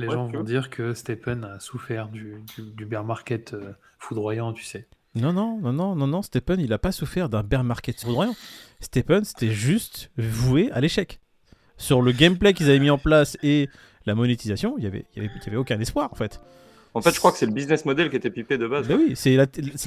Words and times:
Les 0.00 0.06
Ouais, 0.06 0.14
gens 0.14 0.28
vont 0.28 0.44
dire 0.44 0.70
que 0.70 0.94
Stephen 0.94 1.42
a 1.44 1.58
souffert 1.58 2.08
du, 2.08 2.36
du, 2.56 2.62
du 2.70 2.86
bear 2.86 3.02
market 3.04 3.54
euh, 3.54 3.72
foudroyant, 3.98 4.52
tu 4.52 4.62
sais. 4.62 4.86
Non, 5.16 5.32
non, 5.32 5.58
non, 5.60 5.72
non, 5.72 5.96
non, 5.96 6.06
non, 6.06 6.22
Stephen, 6.22 6.60
il 6.60 6.72
a 6.72 6.78
pas 6.78 6.92
souffert 6.92 7.28
d'un 7.28 7.42
bear 7.42 7.64
market 7.64 8.00
foudroyant. 8.00 8.36
Stephen, 8.78 9.24
c'était 9.24 9.50
juste 9.50 10.12
voué 10.16 10.70
à 10.70 10.80
l'échec. 10.80 11.20
Sur 11.78 12.00
le 12.00 12.12
gameplay 12.12 12.54
qu'ils 12.54 12.68
avaient 12.68 12.78
mis 12.78 12.90
en 12.90 12.98
place 12.98 13.36
et 13.42 13.68
la 14.06 14.14
monétisation, 14.14 14.76
il 14.78 14.84
y 14.84 14.86
avait, 14.86 15.04
il 15.16 15.22
y 15.22 15.26
avait, 15.26 15.34
il 15.36 15.44
y 15.44 15.48
avait 15.48 15.56
aucun 15.56 15.80
espoir 15.80 16.08
en 16.12 16.14
fait. 16.14 16.40
En 16.94 17.02
fait, 17.02 17.12
je 17.12 17.18
crois 17.18 17.32
que 17.32 17.38
c'est 17.38 17.46
le 17.46 17.52
business 17.52 17.84
model 17.84 18.08
qui 18.08 18.16
était 18.16 18.30
pipé 18.30 18.56
de 18.56 18.66
base. 18.68 18.86
Bah 18.86 18.94
oui, 18.96 19.14
c'est 19.16 19.36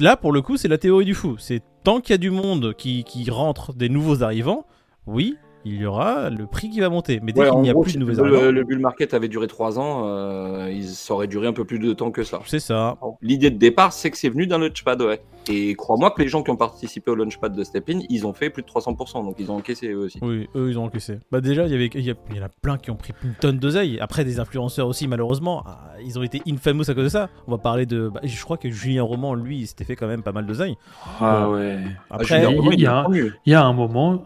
là 0.00 0.16
pour 0.16 0.32
le 0.32 0.42
coup, 0.42 0.58
c'est 0.58 0.68
la 0.68 0.78
théorie 0.78 1.04
du 1.06 1.14
fou. 1.14 1.36
C'est 1.38 1.62
tant 1.84 2.00
qu'il 2.02 2.12
y 2.12 2.14
a 2.14 2.18
du 2.18 2.30
monde 2.30 2.74
qui, 2.76 3.04
qui 3.04 3.30
rentre, 3.30 3.72
des 3.72 3.88
nouveaux 3.88 4.22
arrivants, 4.22 4.66
oui, 5.06 5.36
il 5.64 5.76
y 5.76 5.86
aura 5.86 6.30
le 6.30 6.46
prix 6.46 6.70
qui 6.70 6.80
va 6.80 6.88
monter. 6.88 7.20
Mais 7.22 7.32
dès 7.32 7.40
Ouais, 7.42 7.50
qu'il 7.50 7.60
n'y 7.60 7.70
a 7.70 7.72
gros, 7.72 7.82
plus 7.82 7.94
de 7.94 7.98
nouveaux 8.00 8.24
le, 8.24 8.34
arrivants, 8.36 8.50
le 8.52 8.64
bull 8.64 8.78
market 8.78 9.14
avait 9.14 9.28
duré 9.28 9.46
3 9.46 9.78
ans, 9.78 10.02
euh, 10.06 10.70
il, 10.72 10.84
ça 10.86 11.14
aurait 11.14 11.26
duré 11.28 11.46
un 11.46 11.52
peu 11.52 11.64
plus 11.64 11.78
de 11.78 11.92
temps 11.92 12.10
que 12.10 12.24
ça. 12.24 12.40
c'est 12.46 12.60
ça. 12.60 12.96
L'idée 13.20 13.50
de 13.50 13.58
départ, 13.58 13.92
c'est 13.92 14.10
que 14.10 14.16
c'est 14.16 14.28
venu 14.28 14.46
d'un 14.46 14.58
launchpad, 14.58 15.00
ouais. 15.02 15.20
Et 15.48 15.74
crois-moi 15.74 16.12
que 16.12 16.22
les 16.22 16.28
gens 16.28 16.42
qui 16.44 16.50
ont 16.52 16.56
participé 16.56 17.10
au 17.10 17.16
launchpad 17.16 17.52
de 17.54 17.64
Stepin, 17.64 18.00
ils 18.08 18.26
ont 18.26 18.32
fait 18.32 18.48
plus 18.50 18.62
de 18.62 18.68
300%, 18.68 19.24
donc 19.24 19.34
ils 19.40 19.50
ont 19.50 19.56
encaissé 19.56 19.88
eux 19.88 19.98
aussi. 19.98 20.18
Oui, 20.22 20.48
eux 20.54 20.70
ils 20.70 20.78
ont 20.78 20.84
encaissé. 20.84 21.18
Bah 21.32 21.40
déjà, 21.40 21.66
il 21.66 21.72
y 21.72 21.74
avait, 21.74 21.90
il 21.94 22.00
y, 22.04 22.10
a- 22.10 22.14
il 22.30 22.36
y 22.36 22.40
en 22.40 22.44
a 22.44 22.48
plein 22.48 22.78
qui 22.78 22.90
ont 22.92 22.96
pris 22.96 23.12
une 23.24 23.34
tonne 23.34 23.58
d'oseille. 23.58 23.98
Après, 24.00 24.24
des 24.24 24.38
influenceurs 24.38 24.86
aussi, 24.86 25.08
malheureusement, 25.08 25.64
ah, 25.66 25.94
ils 26.04 26.16
ont 26.18 26.22
été 26.22 26.42
infamous 26.48 26.88
à 26.90 26.94
cause 26.94 27.04
de 27.04 27.08
ça. 27.08 27.28
On 27.48 27.50
va 27.50 27.58
parler 27.58 27.86
de, 27.86 28.08
bah, 28.08 28.20
je 28.22 28.42
crois 28.44 28.56
que 28.56 28.70
Julien 28.70 29.02
Roman, 29.02 29.34
lui, 29.34 29.58
il 29.60 29.66
s'était 29.66 29.84
fait 29.84 29.96
quand 29.96 30.06
même 30.06 30.22
pas 30.22 30.32
mal 30.32 30.46
d'oseille. 30.46 30.76
Ah 31.20 31.50
ouais. 31.50 31.78
Après, 32.08 32.24
Julien 32.46 32.50
il- 32.72 32.80
y 32.80 32.86
a. 32.86 33.06
Il 33.12 33.50
y 33.50 33.54
a 33.54 33.64
un 33.64 33.72
moment, 33.72 34.22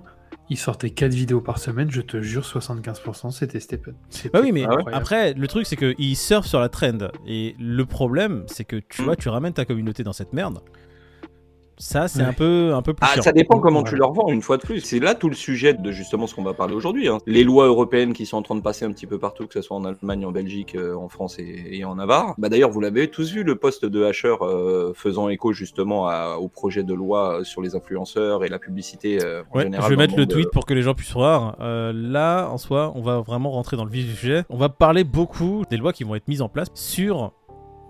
il 0.48 0.56
sortait 0.56 0.90
4 0.90 1.12
vidéos 1.12 1.40
par 1.40 1.58
semaine, 1.58 1.90
je 1.90 2.00
te 2.00 2.20
jure, 2.22 2.44
75% 2.44 3.30
c'était 3.32 3.60
Stephen. 3.60 3.94
Bah 4.32 4.40
oui, 4.42 4.52
mais 4.52 4.62
incroyable. 4.64 4.94
après, 4.94 5.34
le 5.34 5.48
truc, 5.48 5.66
c'est 5.66 5.76
qu'ils 5.76 6.16
surfent 6.16 6.46
sur 6.46 6.60
la 6.60 6.68
trend. 6.68 7.08
Et 7.26 7.56
le 7.58 7.84
problème, 7.84 8.44
c'est 8.46 8.64
que 8.64 8.76
tu 8.76 9.02
Mm. 9.02 9.04
vois, 9.04 9.16
tu 9.16 9.28
ramènes 9.28 9.52
ta 9.54 9.64
communauté 9.64 10.04
dans 10.04 10.12
cette 10.12 10.32
merde. 10.32 10.60
Ça, 11.78 12.08
c'est 12.08 12.20
Ouais. 12.22 12.26
un 12.28 12.32
peu, 12.32 12.72
un 12.74 12.80
peu 12.80 12.94
plus 12.94 13.06
Ah, 13.06 13.12
chiant. 13.14 13.22
ça 13.22 13.32
dépend 13.32 13.58
comment 13.60 13.82
tu 13.82 13.96
leur 13.96 14.12
vends, 14.12 14.28
une 14.30 14.40
fois 14.40 14.56
de 14.56 14.62
plus. 14.62 14.80
C'est 14.80 14.98
là 14.98 15.14
tout 15.14 15.28
le 15.28 15.34
sujet 15.34 15.74
de 15.74 15.90
justement 15.92 16.26
ce 16.26 16.34
qu'on 16.34 16.42
va 16.42 16.54
parler 16.54 16.74
aujourd'hui. 16.74 17.08
hein. 17.08 17.18
Les 17.26 17.44
lois 17.44 17.66
européennes 17.66 18.14
qui 18.14 18.24
sont 18.24 18.38
en 18.38 18.42
train 18.42 18.54
de 18.54 18.62
passer 18.62 18.86
un 18.86 18.92
petit 18.92 19.06
peu 19.06 19.18
partout, 19.18 19.46
que 19.46 19.52
ce 19.52 19.60
soit 19.60 19.76
en 19.76 19.84
Allemagne, 19.84 20.24
en 20.24 20.32
Belgique, 20.32 20.74
euh, 20.74 20.94
en 20.96 21.08
France 21.08 21.38
et, 21.38 21.68
et 21.72 21.84
en 21.84 21.96
Navarre. 21.96 22.34
Bah, 22.38 22.48
D'ailleurs, 22.48 22.70
vous 22.70 22.80
l'avez 22.80 23.08
tous 23.08 23.30
vu, 23.32 23.42
le 23.42 23.56
poste 23.56 23.84
de 23.84 24.04
Asher 24.04 24.34
euh, 24.40 24.92
faisant 24.94 25.28
écho 25.28 25.52
justement 25.52 26.08
à- 26.08 26.36
au 26.40 26.48
projet 26.48 26.82
de 26.82 26.94
loi 26.94 27.40
sur 27.44 27.60
les 27.60 27.74
influenceurs 27.76 28.42
et 28.44 28.48
la 28.48 28.58
publicité 28.58 29.18
euh, 29.22 29.42
en 29.52 29.58
Ouais, 29.58 29.64
général. 29.64 29.84
je 29.84 29.90
vais 29.90 29.96
mettre 29.96 30.16
le 30.16 30.26
tweet 30.26 30.46
euh, 30.46 30.50
pour 30.52 30.64
que 30.64 30.72
les 30.72 30.82
gens 30.82 30.94
puissent 30.94 31.12
voir. 31.12 31.56
Euh, 31.60 31.92
là, 31.94 32.48
en 32.48 32.56
soi, 32.58 32.92
on 32.94 33.02
va 33.02 33.20
vraiment 33.20 33.50
rentrer 33.50 33.76
dans 33.76 33.84
le 33.84 33.90
vif 33.90 34.06
du 34.06 34.14
sujet. 34.14 34.44
On 34.48 34.56
va 34.56 34.70
parler 34.70 35.04
beaucoup 35.04 35.64
des 35.70 35.76
lois 35.76 35.92
qui 35.92 36.04
vont 36.04 36.14
être 36.14 36.26
mises 36.28 36.40
en 36.40 36.48
place 36.48 36.68
sur 36.74 37.32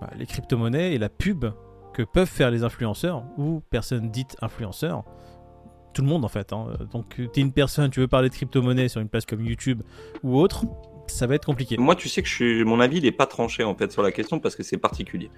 bah, 0.00 0.10
les 0.18 0.26
crypto-monnaies 0.26 0.92
et 0.94 0.98
la 0.98 1.08
pub 1.08 1.44
que 1.96 2.02
peuvent 2.02 2.28
faire 2.28 2.50
les 2.50 2.62
influenceurs 2.62 3.22
ou 3.38 3.60
personnes 3.70 4.10
dites 4.10 4.36
influenceurs. 4.42 5.04
Tout 5.94 6.02
le 6.02 6.08
monde 6.08 6.24
en 6.24 6.28
fait. 6.28 6.52
hein. 6.52 6.66
Donc, 6.92 7.14
tu 7.16 7.22
es 7.36 7.40
une 7.42 7.52
personne, 7.52 7.90
tu 7.90 8.00
veux 8.00 8.08
parler 8.08 8.28
de 8.28 8.34
crypto-monnaie 8.34 8.88
sur 8.88 9.00
une 9.00 9.08
place 9.08 9.24
comme 9.24 9.44
YouTube 9.44 9.82
ou 10.22 10.38
autre, 10.38 10.64
ça 11.06 11.26
va 11.26 11.36
être 11.36 11.46
compliqué. 11.46 11.76
Moi, 11.78 11.94
tu 11.94 12.08
sais 12.08 12.20
que 12.22 12.28
je 12.28 12.34
suis... 12.34 12.64
mon 12.64 12.80
avis, 12.80 12.98
il 12.98 13.04
n'est 13.04 13.12
pas 13.12 13.26
tranché 13.26 13.64
en 13.64 13.74
fait 13.74 13.90
sur 13.92 14.02
la 14.02 14.12
question 14.12 14.38
parce 14.40 14.56
que 14.56 14.62
c'est 14.62 14.76
particulier. 14.76 15.30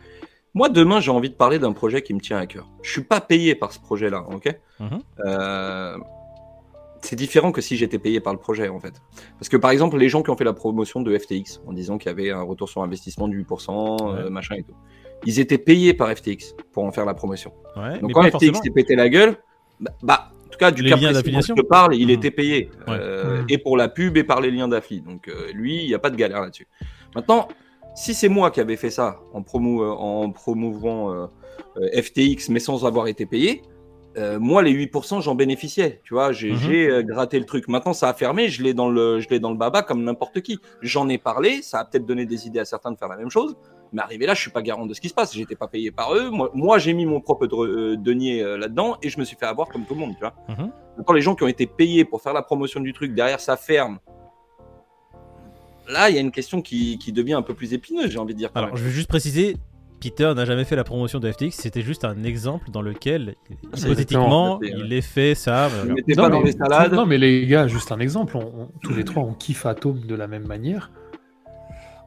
Moi, 0.55 0.69
demain, 0.71 0.99
j'ai 1.01 1.11
envie 1.13 1.29
de 1.31 1.35
parler 1.35 1.59
d'un 1.61 1.73
projet 1.73 2.03
qui 2.03 2.13
me 2.15 2.21
tient 2.21 2.39
à 2.39 2.47
cœur. 2.47 2.67
Je 2.83 2.91
suis 2.91 3.05
pas 3.05 3.21
payé 3.21 3.55
par 3.55 3.71
ce 3.73 3.79
projet-là, 3.79 4.25
ok? 4.33 4.59
Mhm. 4.81 4.99
Euh, 5.27 5.97
C'est 7.03 7.15
différent 7.15 7.53
que 7.53 7.61
si 7.61 7.77
j'étais 7.77 7.99
payé 8.01 8.19
par 8.19 8.33
le 8.33 8.41
projet, 8.41 8.69
en 8.69 8.81
fait. 8.81 8.95
Parce 9.39 9.49
que, 9.49 9.57
par 9.57 9.71
exemple, 9.71 9.97
les 9.99 10.09
gens 10.09 10.23
qui 10.25 10.31
ont 10.31 10.37
fait 10.37 10.43
la 10.45 10.53
promotion 10.55 11.01
de 11.01 11.17
FTX, 11.17 11.61
en 11.69 11.73
disant 11.73 11.97
qu'il 11.99 12.09
y 12.09 12.13
avait 12.13 12.31
un 12.33 12.43
retour 12.43 12.69
sur 12.69 12.83
investissement 12.83 13.29
de 13.29 13.35
8%, 13.35 13.97
euh, 14.01 14.25
Ouais. 14.25 14.31
machin 14.31 14.57
et 14.57 14.65
tout, 14.65 14.75
ils 15.27 15.41
étaient 15.41 15.59
payés 15.59 15.95
par 15.95 16.11
FTX 16.17 16.55
pour 16.73 16.85
en 16.85 16.93
faire 16.93 17.05
la 17.05 17.15
promotion. 17.15 17.53
Ouais, 17.77 17.99
Donc 18.01 18.13
quand 18.13 18.23
FTX 18.23 18.31
forcément. 18.33 18.63
s'est 18.63 18.71
pété 18.71 18.97
la 18.97 19.09
gueule, 19.09 19.37
bah, 19.81 19.91
bah, 20.03 20.33
en 20.47 20.49
tout 20.51 20.59
cas 20.59 20.71
du 20.71 20.83
Les 20.83 20.91
cas 20.91 20.97
précis 20.97 21.31
dont 21.33 21.41
je 21.41 21.53
te 21.55 21.61
parle, 21.67 21.95
il 21.95 22.07
Mhm. 22.07 22.11
était 22.15 22.31
payé 22.31 22.71
Ouais. 22.87 22.97
Euh, 23.01 23.43
et 23.49 23.59
pour 23.59 23.77
la 23.77 23.89
pub 23.89 24.17
et 24.17 24.25
par 24.25 24.41
les 24.41 24.51
liens 24.51 24.69
d'affli. 24.69 25.01
Donc 25.01 25.29
euh, 25.29 25.53
lui, 25.53 25.83
il 25.83 25.87
n'y 25.89 25.95
a 25.95 25.99
pas 25.99 26.11
de 26.11 26.17
galère 26.17 26.41
là-dessus. 26.41 26.67
Maintenant, 27.15 27.49
si 27.95 28.15
c'est 28.15 28.29
moi 28.29 28.51
qui 28.51 28.61
avais 28.61 28.77
fait 28.77 28.91
ça 28.91 29.21
en, 29.33 29.43
promo, 29.43 29.83
euh, 29.83 29.91
en 29.91 30.31
promouvant 30.31 31.13
euh, 31.13 31.27
euh, 31.79 32.03
FTX 32.03 32.49
mais 32.51 32.61
sans 32.61 32.85
avoir 32.87 33.07
été 33.09 33.27
payé, 33.27 33.63
euh, 34.17 34.39
moi 34.41 34.63
les 34.63 34.71
8% 34.73 35.21
j'en 35.21 35.35
bénéficiais. 35.35 36.01
Tu 36.05 36.15
vois, 36.15 36.33
j'ai 36.33 36.53
Mhm. 36.53 36.59
j'ai, 36.59 36.91
euh, 36.91 37.03
gratté 37.03 37.39
le 37.39 37.45
truc. 37.45 37.69
Maintenant 37.69 37.93
ça 37.93 38.09
a 38.09 38.15
fermé, 38.15 38.49
je 38.49 38.63
l'ai 38.63 38.75
dans 38.75 38.89
le, 38.89 39.21
je 39.21 39.29
l'ai 39.29 39.39
dans 39.41 39.51
le 39.51 39.57
baba 39.57 39.83
comme 39.83 40.03
n'importe 40.03 40.41
qui. 40.41 40.59
J'en 40.83 41.09
ai 41.09 41.19
parlé, 41.19 41.63
ça 41.63 41.81
a 41.81 41.85
peut-être 41.85 42.07
donné 42.07 42.25
des 42.27 42.47
idées 42.47 42.61
à 42.61 42.65
certains 42.65 42.91
de 42.93 42.97
faire 42.99 43.09
la 43.09 43.17
même 43.17 43.31
chose. 43.31 43.57
Mais 43.93 44.03
arrivé 44.03 44.27
là, 44.27 44.35
je 44.35 44.41
suis 44.41 44.51
pas 44.51 44.63
garant 44.63 44.87
de 44.87 44.95
ce 44.95 45.01
qui 45.01 45.09
se 45.09 45.15
passe. 45.15 45.35
J'étais 45.35 45.57
pas 45.57 45.69
payé 45.69 45.91
par 45.91 46.15
eux. 46.15 46.31
Moi, 46.31 46.51
moi, 46.55 46.79
j'ai 46.79 46.93
mis 46.93 47.07
mon 47.07 47.21
propre 47.21 47.47
euh, 47.65 47.97
denier 47.97 48.43
euh, 48.43 48.57
là-dedans 48.59 48.97
et 49.03 49.09
je 49.09 49.19
me 49.19 49.25
suis 49.25 49.37
fait 49.37 49.47
avoir 49.47 49.69
comme 49.69 49.85
tout 49.87 49.95
le 49.95 50.01
monde, 50.01 50.13
tu 50.15 50.21
vois. 50.21 50.35
Mhm. 50.49 50.71
Maintenant, 50.99 51.15
les 51.15 51.21
gens 51.23 51.35
qui 51.35 51.45
ont 51.45 51.49
été 51.49 51.67
payés 51.67 52.05
pour 52.05 52.21
faire 52.23 52.33
la 52.35 52.43
promotion 52.43 52.81
du 52.81 52.93
truc 52.93 53.15
derrière 53.15 53.41
sa 53.41 53.57
ferme, 53.57 53.99
là, 55.89 56.11
il 56.11 56.15
y 56.17 56.19
a 56.19 56.21
une 56.21 56.31
question 56.33 56.61
qui, 56.63 56.99
qui 56.99 57.13
devient 57.13 57.35
un 57.35 57.43
peu 57.43 57.55
plus 57.55 57.73
épineuse, 57.73 58.11
j'ai 58.11 58.19
envie 58.19 58.35
de 58.35 58.39
dire. 58.39 58.53
quand 58.53 58.59
Alors, 58.61 58.71
même. 58.71 58.79
je 58.79 58.85
veux 58.85 58.91
juste 58.91 59.09
préciser, 59.09 59.57
Peter 60.01 60.33
n'a 60.35 60.45
jamais 60.45 60.65
fait 60.65 60.77
la 60.77 60.85
promotion 60.85 61.19
de 61.19 61.31
FTX, 61.31 61.51
c'était 61.53 61.83
juste 61.83 62.05
un 62.05 62.23
exemple 62.25 62.71
dans 62.71 62.83
lequel, 62.83 63.35
C'est 63.75 63.87
hypothétiquement, 63.87 64.61
il 64.63 64.93
ait 64.93 65.01
fait 65.01 65.35
ça. 65.35 65.69
Non, 65.87 65.95
pas 65.95 66.03
mais, 66.07 66.15
dans 66.31 66.43
les 66.43 66.53
salades. 66.53 66.93
non, 66.93 67.07
mais 67.07 67.19
les 67.19 67.47
gars, 67.47 67.67
juste 67.67 67.91
un 67.93 67.99
exemple. 68.01 68.37
on- 68.37 68.63
on- 68.63 68.69
tous 68.83 68.93
les 68.95 69.05
trois, 69.05 69.23
on 69.23 69.33
kiffe 69.35 69.67
Atom 69.67 69.99
de 70.01 70.15
la 70.15 70.27
même 70.27 70.47
manière. 70.47 70.91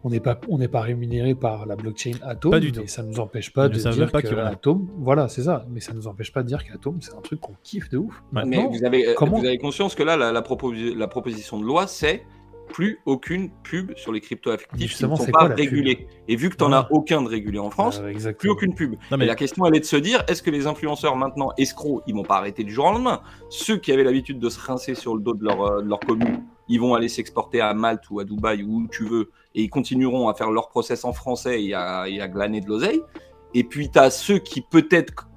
On 0.04 0.10
n'est 0.10 0.20
pas, 0.20 0.40
on 0.50 0.58
n'est 0.58 0.68
pas 0.68 0.82
rémunéré 0.82 1.36
par 1.36 1.66
la 1.66 1.76
blockchain 1.76 2.12
Atom, 2.24 2.52
Pas 2.52 2.60
du 2.60 2.68
mais 2.68 2.72
tout. 2.74 2.88
ça 2.88 3.04
ne 3.04 3.10
nous 3.10 3.20
empêche 3.20 3.54
pas 3.54 3.70
de 3.70 3.78
dire 3.78 4.12
pas 4.12 4.22
que. 4.22 4.36
Atom, 4.36 4.88
voilà, 4.98 5.28
c'est 5.28 5.44
ça. 5.44 5.66
Mais 5.70 5.80
ça 5.80 5.92
ne 5.94 5.98
nous 5.98 6.08
empêche 6.08 6.32
pas 6.34 6.42
de 6.44 6.48
dire 6.48 6.64
qu'Atom, 6.66 6.98
c'est 7.02 7.14
un 7.14 7.22
truc 7.22 7.40
qu'on 7.40 7.54
kiffe 7.64 7.90
de 7.90 7.98
ouf. 8.00 8.14
Ouais. 8.34 8.42
Mais 8.46 8.58
Maintenant, 8.58 8.70
vous 8.72 8.84
avez, 8.84 9.10
euh, 9.10 9.14
comment- 9.16 9.40
vous 9.40 9.46
avez 9.46 9.58
conscience 9.60 9.94
que 9.94 10.04
là, 10.04 10.18
la, 10.18 10.32
la, 10.32 10.42
proposi- 10.42 10.96
la 10.96 11.08
proposition 11.08 11.60
de 11.60 11.66
loi, 11.66 11.86
c'est 11.88 12.24
plus 12.74 13.00
aucune 13.06 13.50
pub 13.64 13.92
sur 13.98 14.14
les 14.14 14.22
crypto-actifs 14.22 14.70
qui 14.70 14.84
ne 14.84 14.88
Justement, 14.88 15.16
sont 15.18 15.24
c'est 15.26 15.32
pas 15.34 15.44
régulés. 15.48 16.08
Et 16.30 16.38
vu 16.38 16.50
que 16.50 16.56
tu 16.56 16.64
n'en 16.64 16.72
as 16.72 16.88
aucun 16.90 17.22
de 17.22 17.28
régulé 17.28 17.60
en 17.60 17.70
France, 17.70 18.02
euh, 18.02 18.32
plus 18.32 18.50
aucune 18.50 18.74
pub. 18.74 18.92
Non, 19.12 19.18
Et 19.18 19.20
mais 19.20 19.26
la 19.26 19.36
question, 19.36 19.66
elle 19.66 19.76
est 19.76 19.82
de 19.82 19.86
se 19.86 19.98
dire, 19.98 20.24
est-ce 20.30 20.42
que 20.42 20.50
les 20.50 20.68
influenceurs 20.68 21.18
maintenant 21.18 21.52
escrocs, 21.58 22.02
ils 22.08 22.16
vont 22.16 22.24
pas 22.24 22.38
arrêter 22.38 22.64
du 22.64 22.72
jour 22.72 22.86
au 22.86 22.92
lendemain? 22.94 23.22
Ceux 23.50 23.76
qui 23.78 23.92
avaient 23.92 24.06
l'habitude 24.06 24.40
de 24.40 24.48
se 24.50 24.58
rincer 24.60 24.96
sur 24.96 25.16
le 25.16 25.22
dos 25.22 25.34
de 25.34 25.44
leur, 25.44 25.62
euh, 25.62 25.82
de 25.82 25.90
leur 25.90 26.00
commune, 26.00 26.44
ils 26.70 26.80
vont 26.80 26.94
aller 26.96 27.10
s'exporter 27.10 27.60
à 27.60 27.74
Malte 27.74 28.10
ou 28.10 28.22
à 28.22 28.24
Dubaï 28.24 28.64
ou 28.64 28.84
où 28.84 28.88
tu 28.88 29.04
veux, 29.04 29.32
et 29.56 29.64
ils 29.64 29.70
continueront 29.70 30.30
à 30.30 30.34
faire 30.34 30.52
leur 30.52 30.70
process 30.70 31.06
en 31.06 31.14
français 31.14 31.64
et 31.64 31.74
à, 31.74 32.08
et 32.08 32.22
à 32.22 32.28
glaner 32.28 32.62
de 32.62 32.68
l'oseille. 32.68 33.02
Et 33.54 33.64
puis 33.64 33.90
tu 33.90 34.00
as 34.00 34.10
ceux 34.10 34.40
qui 34.40 34.62
peut-être, 34.62 35.28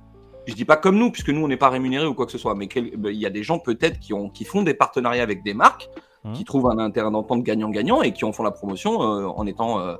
je 0.47 0.54
dis 0.54 0.64
pas 0.64 0.76
comme 0.76 0.98
nous, 0.98 1.10
puisque 1.10 1.30
nous 1.30 1.42
on 1.42 1.48
n'est 1.48 1.56
pas 1.56 1.70
rémunérés 1.70 2.06
ou 2.06 2.14
quoi 2.14 2.26
que 2.26 2.32
ce 2.32 2.38
soit, 2.38 2.54
mais 2.54 2.69
ben, 2.69 3.10
il 3.10 3.19
y 3.20 3.26
a 3.26 3.30
des 3.30 3.42
gens 3.42 3.58
peut-être 3.58 3.98
qui, 3.98 4.12
ont, 4.12 4.28
qui 4.28 4.44
font 4.44 4.62
des 4.62 4.75
partenariats 4.75 5.22
avec 5.22 5.42
des 5.42 5.54
marques, 5.54 5.88
Mhm. 6.25 6.32
qui 6.32 6.44
trouvent 6.44 6.69
un 6.69 6.78
intérêt 6.78 7.10
d'entente 7.10 7.42
gagnant-gagnant 7.42 8.02
et 8.02 8.12
qui 8.12 8.25
en 8.25 8.32
font 8.32 8.42
la 8.42 8.50
promotion 8.50 9.02
euh, 9.02 9.26
en 9.26 9.47
étant 9.47 9.80
euh, 9.80 9.97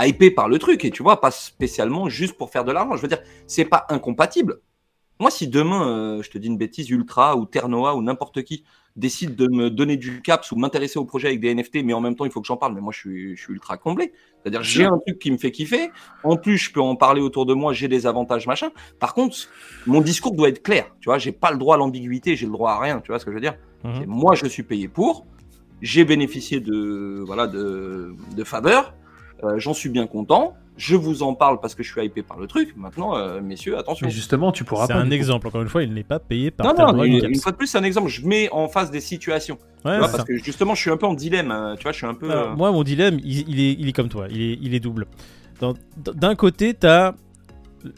hypés 0.00 0.30
par 0.30 0.48
le 0.48 0.58
truc. 0.58 0.84
Et 0.84 0.90
tu 0.90 1.02
vois, 1.02 1.20
pas 1.20 1.30
spécialement 1.30 2.08
juste 2.08 2.36
pour 2.38 2.50
faire 2.50 2.64
de 2.64 2.72
l'argent. 2.72 2.96
Je 2.96 3.02
veux 3.02 3.08
dire, 3.08 3.22
c'est 3.46 3.64
pas 3.64 3.84
incompatible. 3.88 4.60
Moi, 5.20 5.30
si 5.30 5.48
demain, 5.48 5.88
euh, 5.88 6.22
je 6.22 6.30
te 6.30 6.38
dis 6.38 6.46
une 6.46 6.58
bêtise, 6.58 6.90
Ultra 6.90 7.36
ou 7.36 7.44
Ternoa 7.46 7.94
ou 7.96 8.02
n'importe 8.02 8.42
qui 8.42 8.64
décide 8.96 9.34
de 9.34 9.48
me 9.48 9.70
donner 9.70 9.96
du 9.96 10.22
caps 10.22 10.52
ou 10.52 10.56
m'intéresser 10.56 10.98
au 10.98 11.04
projet 11.04 11.28
avec 11.28 11.40
des 11.40 11.52
NFT, 11.52 11.82
mais 11.84 11.92
en 11.92 12.00
même 12.00 12.14
temps, 12.14 12.24
il 12.24 12.30
faut 12.30 12.40
que 12.40 12.46
j'en 12.46 12.56
parle, 12.56 12.74
mais 12.74 12.80
moi, 12.80 12.92
je 12.92 12.98
suis, 12.98 13.36
je 13.36 13.42
suis 13.42 13.52
ultra 13.52 13.76
comblé. 13.76 14.12
C'est-à-dire, 14.42 14.62
j'ai 14.62 14.84
un 14.84 14.98
truc 14.98 15.18
qui 15.18 15.30
me 15.30 15.36
fait 15.36 15.50
kiffer. 15.50 15.90
En 16.22 16.36
plus, 16.36 16.58
je 16.58 16.72
peux 16.72 16.80
en 16.80 16.94
parler 16.94 17.20
autour 17.20 17.44
de 17.46 17.54
moi, 17.54 17.72
j'ai 17.72 17.88
des 17.88 18.06
avantages, 18.06 18.46
machin. 18.46 18.70
Par 19.00 19.14
contre, 19.14 19.36
mon 19.86 20.00
discours 20.00 20.32
doit 20.32 20.48
être 20.48 20.62
clair. 20.62 20.86
Tu 21.00 21.08
vois, 21.08 21.18
j'ai 21.18 21.32
pas 21.32 21.50
le 21.50 21.58
droit 21.58 21.74
à 21.74 21.78
l'ambiguïté, 21.78 22.36
j'ai 22.36 22.46
le 22.46 22.52
droit 22.52 22.72
à 22.72 22.80
rien. 22.80 23.00
Tu 23.00 23.08
vois 23.08 23.18
ce 23.18 23.24
que 23.24 23.30
je 23.32 23.36
veux 23.36 23.40
dire? 23.40 23.56
Mhm. 23.82 24.04
Moi, 24.06 24.34
je 24.34 24.46
suis 24.46 24.62
payé 24.62 24.86
pour. 24.86 25.26
J'ai 25.82 26.04
bénéficié 26.04 26.60
de, 26.60 27.22
voilà, 27.26 27.46
de, 27.46 28.14
de 28.36 28.44
faveurs. 28.44 28.94
Euh, 29.42 29.58
J'en 29.58 29.74
suis 29.74 29.88
bien 29.88 30.06
content. 30.06 30.54
Je 30.76 30.96
vous 30.96 31.22
en 31.22 31.34
parle 31.34 31.60
parce 31.60 31.74
que 31.76 31.82
je 31.84 31.92
suis 31.92 32.04
hypé 32.04 32.22
par 32.22 32.36
le 32.38 32.46
truc. 32.48 32.74
Maintenant, 32.76 33.16
euh, 33.16 33.40
messieurs, 33.40 33.78
attention. 33.78 34.06
Mais 34.06 34.12
justement, 34.12 34.50
tu 34.50 34.64
pourras 34.64 34.86
c'est 34.88 34.92
pas. 34.94 34.98
un 34.98 35.10
exemple, 35.12 35.46
encore 35.46 35.62
une 35.62 35.68
fois, 35.68 35.84
il 35.84 35.92
n'est 35.94 36.02
pas 36.02 36.18
payé 36.18 36.50
par 36.50 36.66
Non, 36.74 36.92
non, 36.92 37.04
une, 37.04 37.24
une 37.30 37.38
fois 37.40 37.52
de 37.52 37.56
plus, 37.56 37.68
c'est 37.68 37.78
un 37.78 37.84
exemple. 37.84 38.08
Je 38.08 38.26
mets 38.26 38.48
en 38.50 38.66
face 38.68 38.90
des 38.90 39.00
situations. 39.00 39.56
Tu 39.82 39.88
Ouais, 39.88 39.98
vois, 39.98 40.08
parce 40.08 40.18
ça. 40.18 40.24
que 40.24 40.36
justement, 40.36 40.74
je 40.74 40.80
suis 40.80 40.90
un 40.90 40.96
peu 40.96 41.06
en 41.06 41.14
dilemme. 41.14 41.50
hein. 41.52 41.74
Tu 41.76 41.84
vois, 41.84 41.92
je 41.92 41.98
suis 41.98 42.06
un 42.06 42.14
peu. 42.14 42.28
Alors, 42.30 42.52
euh, 42.52 42.56
moi, 42.56 42.72
mon 42.72 42.82
dilemme, 42.82 43.18
il, 43.22 43.48
il 43.48 43.60
est, 43.60 43.72
il 43.78 43.88
est 43.88 43.92
comme 43.92 44.08
toi, 44.08 44.26
il 44.30 44.40
est, 44.42 44.58
il 44.60 44.74
est 44.74 44.80
double. 44.80 45.06
Dans- 45.60 45.74
D'un 45.96 46.34
côté, 46.34 46.74
t'as 46.74 47.12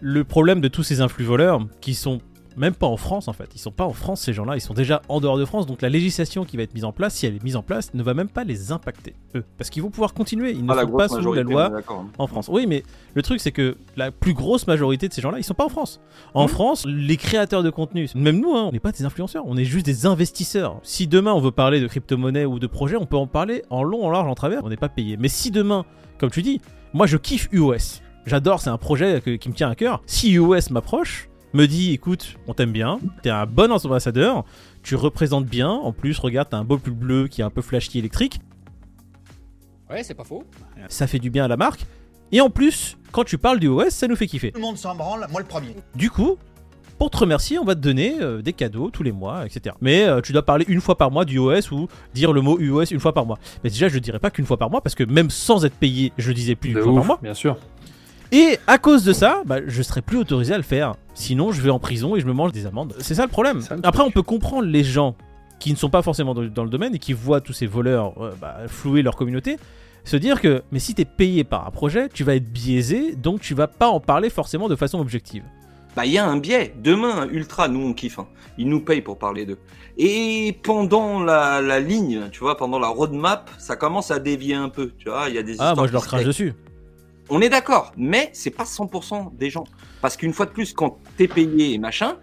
le 0.02 0.24
problème 0.24 0.60
de 0.60 0.68
tous 0.68 0.82
ces 0.82 1.00
influx 1.00 1.24
voleurs 1.24 1.60
qui 1.80 1.94
sont 1.94 2.18
même 2.56 2.74
pas 2.74 2.86
en 2.86 2.96
France 2.96 3.28
en 3.28 3.32
fait. 3.32 3.50
Ils 3.54 3.58
sont 3.58 3.70
pas 3.70 3.84
en 3.84 3.92
France 3.92 4.20
ces 4.22 4.32
gens-là, 4.32 4.56
ils 4.56 4.60
sont 4.60 4.74
déjà 4.74 5.02
en 5.08 5.20
dehors 5.20 5.38
de 5.38 5.44
France. 5.44 5.66
Donc 5.66 5.82
la 5.82 5.88
législation 5.88 6.44
qui 6.44 6.56
va 6.56 6.62
être 6.62 6.74
mise 6.74 6.84
en 6.84 6.92
place, 6.92 7.14
si 7.14 7.26
elle 7.26 7.36
est 7.36 7.42
mise 7.44 7.56
en 7.56 7.62
place, 7.62 7.92
ne 7.94 8.02
va 8.02 8.14
même 8.14 8.28
pas 8.28 8.44
les 8.44 8.72
impacter 8.72 9.14
eux, 9.34 9.44
parce 9.58 9.70
qu'ils 9.70 9.82
vont 9.82 9.90
pouvoir 9.90 10.14
continuer. 10.14 10.52
Ils 10.52 10.64
ne 10.64 10.72
Ah, 10.72 10.82
sont 10.82 10.90
pas 10.96 11.08
sous 11.08 11.32
la 11.32 11.42
loi 11.42 11.70
hein. 11.76 12.06
en 12.18 12.26
France. 12.26 12.48
Oui, 12.48 12.66
mais 12.66 12.82
le 13.14 13.22
truc 13.22 13.40
c'est 13.40 13.52
que 13.52 13.76
la 13.96 14.10
plus 14.10 14.32
grosse 14.34 14.66
majorité 14.66 15.08
de 15.08 15.12
ces 15.12 15.20
gens-là, 15.22 15.38
ils 15.38 15.44
sont 15.44 15.54
pas 15.54 15.64
en 15.66 15.68
France. 15.70 16.00
En 16.34 16.42
Mhm. 16.44 16.48
France, 16.48 16.84
les 16.86 17.16
créateurs 17.16 17.62
de 17.62 17.70
contenu, 17.70 18.08
même 18.14 18.40
nous, 18.40 18.54
hein, 18.54 18.64
on 18.68 18.72
n'est 18.72 18.80
pas 18.80 18.92
des 18.92 19.04
influenceurs, 19.04 19.44
on 19.46 19.56
est 19.56 19.64
juste 19.64 19.86
des 19.86 20.06
investisseurs. 20.06 20.80
Si 20.82 21.06
demain 21.06 21.32
on 21.34 21.40
veut 21.40 21.50
parler 21.50 21.80
de 21.80 21.86
crypto-monnaie 21.86 22.44
ou 22.46 22.58
de 22.58 22.66
projet, 22.66 22.96
on 22.96 23.06
peut 23.06 23.16
en 23.16 23.26
parler 23.26 23.62
en 23.70 23.82
long, 23.82 24.04
en 24.06 24.10
large, 24.10 24.28
en 24.28 24.34
travers. 24.34 24.64
On 24.64 24.68
n'est 24.68 24.76
pas 24.76 24.88
payé. 24.88 25.16
Mais 25.18 25.28
si 25.28 25.50
demain, 25.50 25.84
comme 26.18 26.30
tu 26.30 26.42
dis, 26.42 26.60
moi 26.94 27.06
je 27.06 27.16
kiffe 27.16 27.48
UOS. 27.52 28.00
J'adore, 28.24 28.60
c'est 28.60 28.70
un 28.70 28.78
projet 28.78 29.20
que- 29.24 29.36
qui 29.36 29.48
me 29.48 29.54
tient 29.54 29.70
à 29.70 29.74
cœur. 29.74 30.02
Si 30.06 30.32
UOS 30.32 30.70
m'approche, 30.70 31.28
me 31.56 31.66
dit 31.66 31.92
écoute, 31.92 32.36
on 32.46 32.54
t'aime 32.54 32.72
bien, 32.72 32.98
t'es 33.22 33.30
un 33.30 33.46
bon 33.46 33.72
ambassadeur, 33.72 34.44
tu 34.82 34.94
représentes 34.94 35.46
bien, 35.46 35.68
en 35.70 35.92
plus, 35.92 36.18
regarde, 36.18 36.48
t'as 36.50 36.58
un 36.58 36.64
beau 36.64 36.78
pull 36.78 36.92
bleu 36.94 37.28
qui 37.28 37.40
est 37.40 37.44
un 37.44 37.50
peu 37.50 37.62
flashy 37.62 37.98
électrique, 37.98 38.40
Ouais, 39.90 40.02
c'est 40.02 40.14
pas 40.14 40.24
faux. 40.24 40.42
ça 40.88 41.06
fait 41.06 41.18
du 41.20 41.30
bien 41.30 41.44
à 41.44 41.48
la 41.48 41.56
marque. 41.56 41.86
Et 42.32 42.40
en 42.40 42.50
plus, 42.50 42.96
quand 43.12 43.22
tu 43.22 43.38
parles 43.38 43.60
du 43.60 43.68
OS, 43.68 43.90
ça 43.90 44.08
nous 44.08 44.16
fait 44.16 44.26
kiffer. 44.26 44.50
Tout 44.50 44.58
le 44.58 44.64
monde 44.66 44.76
s'en 44.76 44.96
branle, 44.96 45.26
moi 45.30 45.40
le 45.40 45.46
premier. 45.46 45.76
Du 45.94 46.10
coup, 46.10 46.36
pour 46.98 47.08
te 47.10 47.16
remercier, 47.18 47.58
on 47.60 47.64
va 47.64 47.76
te 47.76 47.80
donner 47.80 48.16
euh, 48.20 48.42
des 48.42 48.52
cadeaux 48.52 48.90
tous 48.90 49.04
les 49.04 49.12
mois, 49.12 49.46
etc. 49.46 49.76
Mais 49.80 50.02
euh, 50.04 50.20
tu 50.20 50.32
dois 50.32 50.44
parler 50.44 50.64
une 50.66 50.80
fois 50.80 50.98
par 50.98 51.12
mois 51.12 51.24
du 51.24 51.38
OS 51.38 51.70
ou 51.70 51.86
dire 52.14 52.32
le 52.32 52.40
mot 52.40 52.58
UOS 52.58 52.86
une 52.90 52.98
fois 52.98 53.12
par 53.14 53.26
mois. 53.26 53.38
Mais 53.62 53.70
déjà, 53.70 53.88
je 53.88 53.94
ne 53.94 54.00
dirais 54.00 54.18
pas 54.18 54.30
qu'une 54.30 54.44
fois 54.46 54.56
par 54.56 54.70
mois 54.70 54.80
parce 54.80 54.96
que 54.96 55.04
même 55.04 55.30
sans 55.30 55.64
être 55.64 55.76
payé, 55.76 56.12
je 56.18 56.28
le 56.28 56.34
disais 56.34 56.56
plus 56.56 56.72
De 56.72 56.78
une 56.78 56.84
fois 56.84 56.94
par 56.94 57.04
mois. 57.04 57.18
bien 57.22 57.34
sûr. 57.34 57.56
Et 58.32 58.58
à 58.66 58.78
cause 58.78 59.04
de 59.04 59.12
ça, 59.12 59.42
bah, 59.46 59.58
je 59.64 59.82
serai 59.82 60.02
plus 60.02 60.18
autorisé 60.18 60.52
à 60.52 60.56
le 60.56 60.64
faire. 60.64 60.96
Sinon, 61.16 61.50
je 61.50 61.62
vais 61.62 61.70
en 61.70 61.78
prison 61.78 62.14
et 62.14 62.20
je 62.20 62.26
me 62.26 62.34
mange 62.34 62.52
des 62.52 62.66
amendes. 62.66 62.94
C'est 62.98 63.14
ça 63.14 63.22
le 63.22 63.30
problème. 63.30 63.62
Ça, 63.62 63.76
Après, 63.82 64.02
on 64.02 64.10
peut 64.10 64.22
comprendre 64.22 64.68
les 64.68 64.84
gens 64.84 65.16
qui 65.58 65.70
ne 65.70 65.76
sont 65.76 65.88
pas 65.88 66.02
forcément 66.02 66.34
dans, 66.34 66.42
le 66.42 66.70
domaine 66.70 66.94
et 66.94 66.98
qui 66.98 67.14
voient 67.14 67.40
tous 67.40 67.54
ces 67.54 67.66
voleurs 67.66 68.12
euh, 68.22 68.32
bah, 68.38 68.58
flouer 68.66 69.00
leur 69.00 69.16
communauté. 69.16 69.56
Se 70.04 70.16
dire 70.16 70.42
que, 70.42 70.62
mais 70.70 70.78
si 70.78 70.94
t'es 70.94 71.06
payé 71.06 71.42
par 71.42 71.66
un 71.66 71.70
projet, 71.70 72.10
tu 72.10 72.22
vas 72.22 72.36
être 72.36 72.52
biaisé, 72.52 73.16
donc 73.16 73.40
tu 73.40 73.54
vas 73.54 73.66
pas 73.66 73.88
en 73.88 73.98
parler 73.98 74.28
forcément 74.28 74.68
de 74.68 74.76
façon 74.76 75.00
objective. 75.00 75.42
Bah, 75.96 76.04
il 76.04 76.12
y 76.12 76.18
a 76.18 76.26
un 76.26 76.36
biais. 76.36 76.74
Demain, 76.84 77.26
Ultra, 77.32 77.68
nous, 77.68 77.80
on 77.80 77.94
kiffe. 77.94 78.18
hein. 78.18 78.26
Ils 78.58 78.68
nous 78.68 78.80
payent 78.80 79.00
pour 79.00 79.18
parler 79.18 79.46
d'eux. 79.46 79.58
Et 79.96 80.54
pendant 80.62 81.22
la, 81.22 81.62
la 81.62 81.80
ligne, 81.80 82.28
tu 82.30 82.40
vois, 82.40 82.58
pendant 82.58 82.78
la 82.78 82.88
roadmap, 82.88 83.50
ça 83.56 83.76
commence 83.76 84.10
à 84.10 84.18
dévier 84.18 84.54
un 84.54 84.68
peu. 84.68 84.92
Tu 84.98 85.08
vois, 85.08 85.30
il 85.30 85.34
y 85.34 85.38
a 85.38 85.42
des 85.42 85.56
Ah, 85.58 85.74
moi 85.74 85.86
je 85.86 85.92
leur 85.92 86.04
crache 86.04 86.24
dessus. 86.24 86.52
On 87.28 87.40
est 87.40 87.48
d'accord, 87.48 87.92
mais 87.96 88.30
c'est 88.32 88.50
pas 88.50 88.64
100% 88.64 89.36
des 89.36 89.50
gens. 89.50 89.64
Parce 90.00 90.16
qu'une 90.16 90.32
fois 90.32 90.46
de 90.46 90.52
plus, 90.52 90.72
quand 90.72 90.98
t'es 91.16 91.26
payé 91.26 91.72
et 91.72 91.78
machin, 91.78 92.18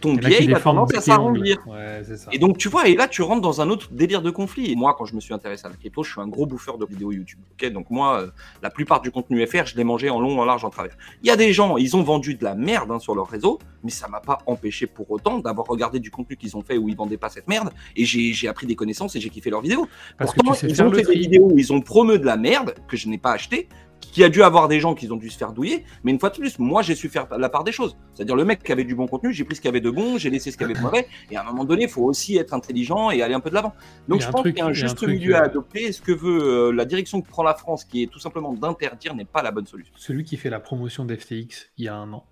ton 0.00 0.14
biais, 0.14 0.38
il 0.42 0.54
a 0.54 0.60
tendance 0.60 0.94
à 0.94 1.00
s'arrondir. 1.00 1.58
Ouais. 1.66 2.02
Et 2.32 2.38
donc, 2.38 2.58
tu 2.58 2.68
vois, 2.68 2.88
et 2.88 2.94
là, 2.94 3.06
tu 3.06 3.22
rentres 3.22 3.42
dans 3.42 3.60
un 3.60 3.68
autre 3.68 3.88
délire 3.92 4.22
de 4.22 4.30
conflit. 4.30 4.72
Et 4.72 4.76
moi, 4.76 4.94
quand 4.96 5.04
je 5.04 5.14
me 5.14 5.20
suis 5.20 5.34
intéressé 5.34 5.66
à 5.66 5.68
la 5.68 5.76
crypto, 5.76 6.02
je 6.02 6.12
suis 6.12 6.20
un 6.20 6.26
gros 6.26 6.46
bouffeur 6.46 6.78
de 6.78 6.86
vidéos 6.86 7.12
YouTube. 7.12 7.38
Donc 7.72 7.90
moi, 7.90 8.22
euh, 8.22 8.30
la 8.62 8.70
plupart 8.70 9.00
du 9.00 9.10
contenu 9.10 9.46
FR, 9.46 9.66
je 9.66 9.76
l'ai 9.76 9.84
mangé 9.84 10.10
en 10.10 10.20
long, 10.20 10.40
en 10.40 10.44
large, 10.44 10.64
en 10.64 10.70
travers. 10.70 10.96
Il 11.22 11.28
y 11.28 11.30
a 11.30 11.36
des 11.36 11.52
gens, 11.52 11.76
ils 11.76 11.96
ont 11.96 12.02
vendu 12.02 12.34
de 12.34 12.44
la 12.44 12.54
merde 12.54 12.90
hein, 12.90 12.98
sur 12.98 13.14
leur 13.14 13.28
réseau, 13.28 13.58
mais 13.84 13.90
ça 13.90 14.08
m'a 14.08 14.20
pas 14.20 14.38
empêché 14.46 14.86
pour 14.86 15.10
autant 15.10 15.38
d'avoir 15.38 15.66
regardé 15.66 15.98
du 16.00 16.10
contenu 16.10 16.36
qu'ils 16.36 16.56
ont 16.56 16.62
fait 16.62 16.78
où 16.78 16.88
ils 16.88 16.96
vendaient 16.96 17.18
pas 17.18 17.28
cette 17.28 17.48
merde. 17.48 17.70
Et 17.96 18.04
j'ai 18.04 18.48
appris 18.48 18.66
des 18.66 18.76
connaissances 18.76 19.14
et 19.16 19.20
j'ai 19.20 19.28
kiffé 19.28 19.50
leurs 19.50 19.60
vidéos. 19.60 19.86
Parce 20.18 20.32
que 20.32 20.40
tu 20.40 20.54
sais 20.54 20.68
ils 20.68 20.82
ont 20.82 20.90
fait 20.92 21.02
des 21.02 21.18
vidéos 21.18 21.50
où 21.52 21.58
ils 21.58 21.72
ont 21.72 21.80
promu 21.80 22.18
de 22.18 22.24
la 22.24 22.36
merde 22.36 22.74
que 22.88 22.96
je 22.96 23.08
n'ai 23.08 23.18
pas 23.18 23.32
acheté, 23.32 23.68
qui 24.00 24.24
a 24.24 24.28
dû 24.28 24.42
avoir 24.42 24.68
des 24.68 24.80
gens 24.80 24.94
qui 24.94 25.10
ont 25.10 25.16
dû 25.16 25.30
se 25.30 25.38
faire 25.38 25.52
douiller. 25.52 25.84
Mais 26.04 26.10
une 26.10 26.18
fois 26.18 26.30
de 26.30 26.36
plus, 26.36 26.58
moi, 26.58 26.82
j'ai 26.82 26.94
su 26.94 27.08
faire 27.08 27.26
la 27.38 27.48
part 27.48 27.64
des 27.64 27.72
choses. 27.72 27.96
C'est-à-dire, 28.14 28.36
le 28.36 28.44
mec 28.44 28.62
qui 28.62 28.72
avait 28.72 28.84
du 28.84 28.94
bon 28.94 29.06
contenu, 29.06 29.32
j'ai 29.32 29.44
pris 29.44 29.56
ce 29.56 29.60
qu'il 29.60 29.68
y 29.68 29.72
avait 29.72 29.80
de 29.80 29.90
bon, 29.90 30.18
j'ai 30.18 30.30
laissé 30.30 30.50
ce 30.50 30.56
qu'il 30.56 30.66
y 30.66 30.70
avait 30.70 30.78
de 30.78 30.84
mauvais. 30.84 31.06
Et 31.30 31.36
à 31.36 31.42
un 31.42 31.44
moment 31.44 31.64
donné, 31.64 31.84
il 31.84 31.88
faut 31.88 32.02
aussi 32.02 32.36
être 32.36 32.54
intelligent 32.54 33.10
et 33.10 33.22
aller 33.22 33.34
un 33.34 33.40
peu 33.40 33.50
de 33.50 33.54
l'avant. 33.54 33.74
Donc, 34.08 34.20
je 34.20 34.28
pense 34.28 34.42
qu'il 34.42 34.56
y 34.56 34.60
a 34.60 34.66
un 34.66 34.72
juste 34.72 34.96
truc, 34.96 35.10
milieu 35.10 35.36
à 35.36 35.42
euh, 35.42 35.44
adopter. 35.44 35.84
Et 35.84 35.92
ce 35.92 36.00
que 36.00 36.12
veut 36.12 36.42
euh, 36.42 36.72
la 36.72 36.84
direction 36.84 37.20
que 37.20 37.28
prend 37.28 37.42
la 37.42 37.54
France, 37.54 37.84
qui 37.84 38.02
est 38.02 38.06
tout 38.06 38.18
simplement 38.18 38.52
d'interdire, 38.52 39.14
n'est 39.14 39.24
pas 39.24 39.42
la 39.42 39.50
bonne 39.50 39.66
solution. 39.66 39.92
Celui 39.96 40.24
qui 40.24 40.36
fait 40.36 40.50
la 40.50 40.60
promotion 40.60 41.04
d'FTX 41.04 41.70
il 41.78 41.84
y 41.84 41.88
a 41.88 41.94
un 41.94 42.12
an, 42.12 42.24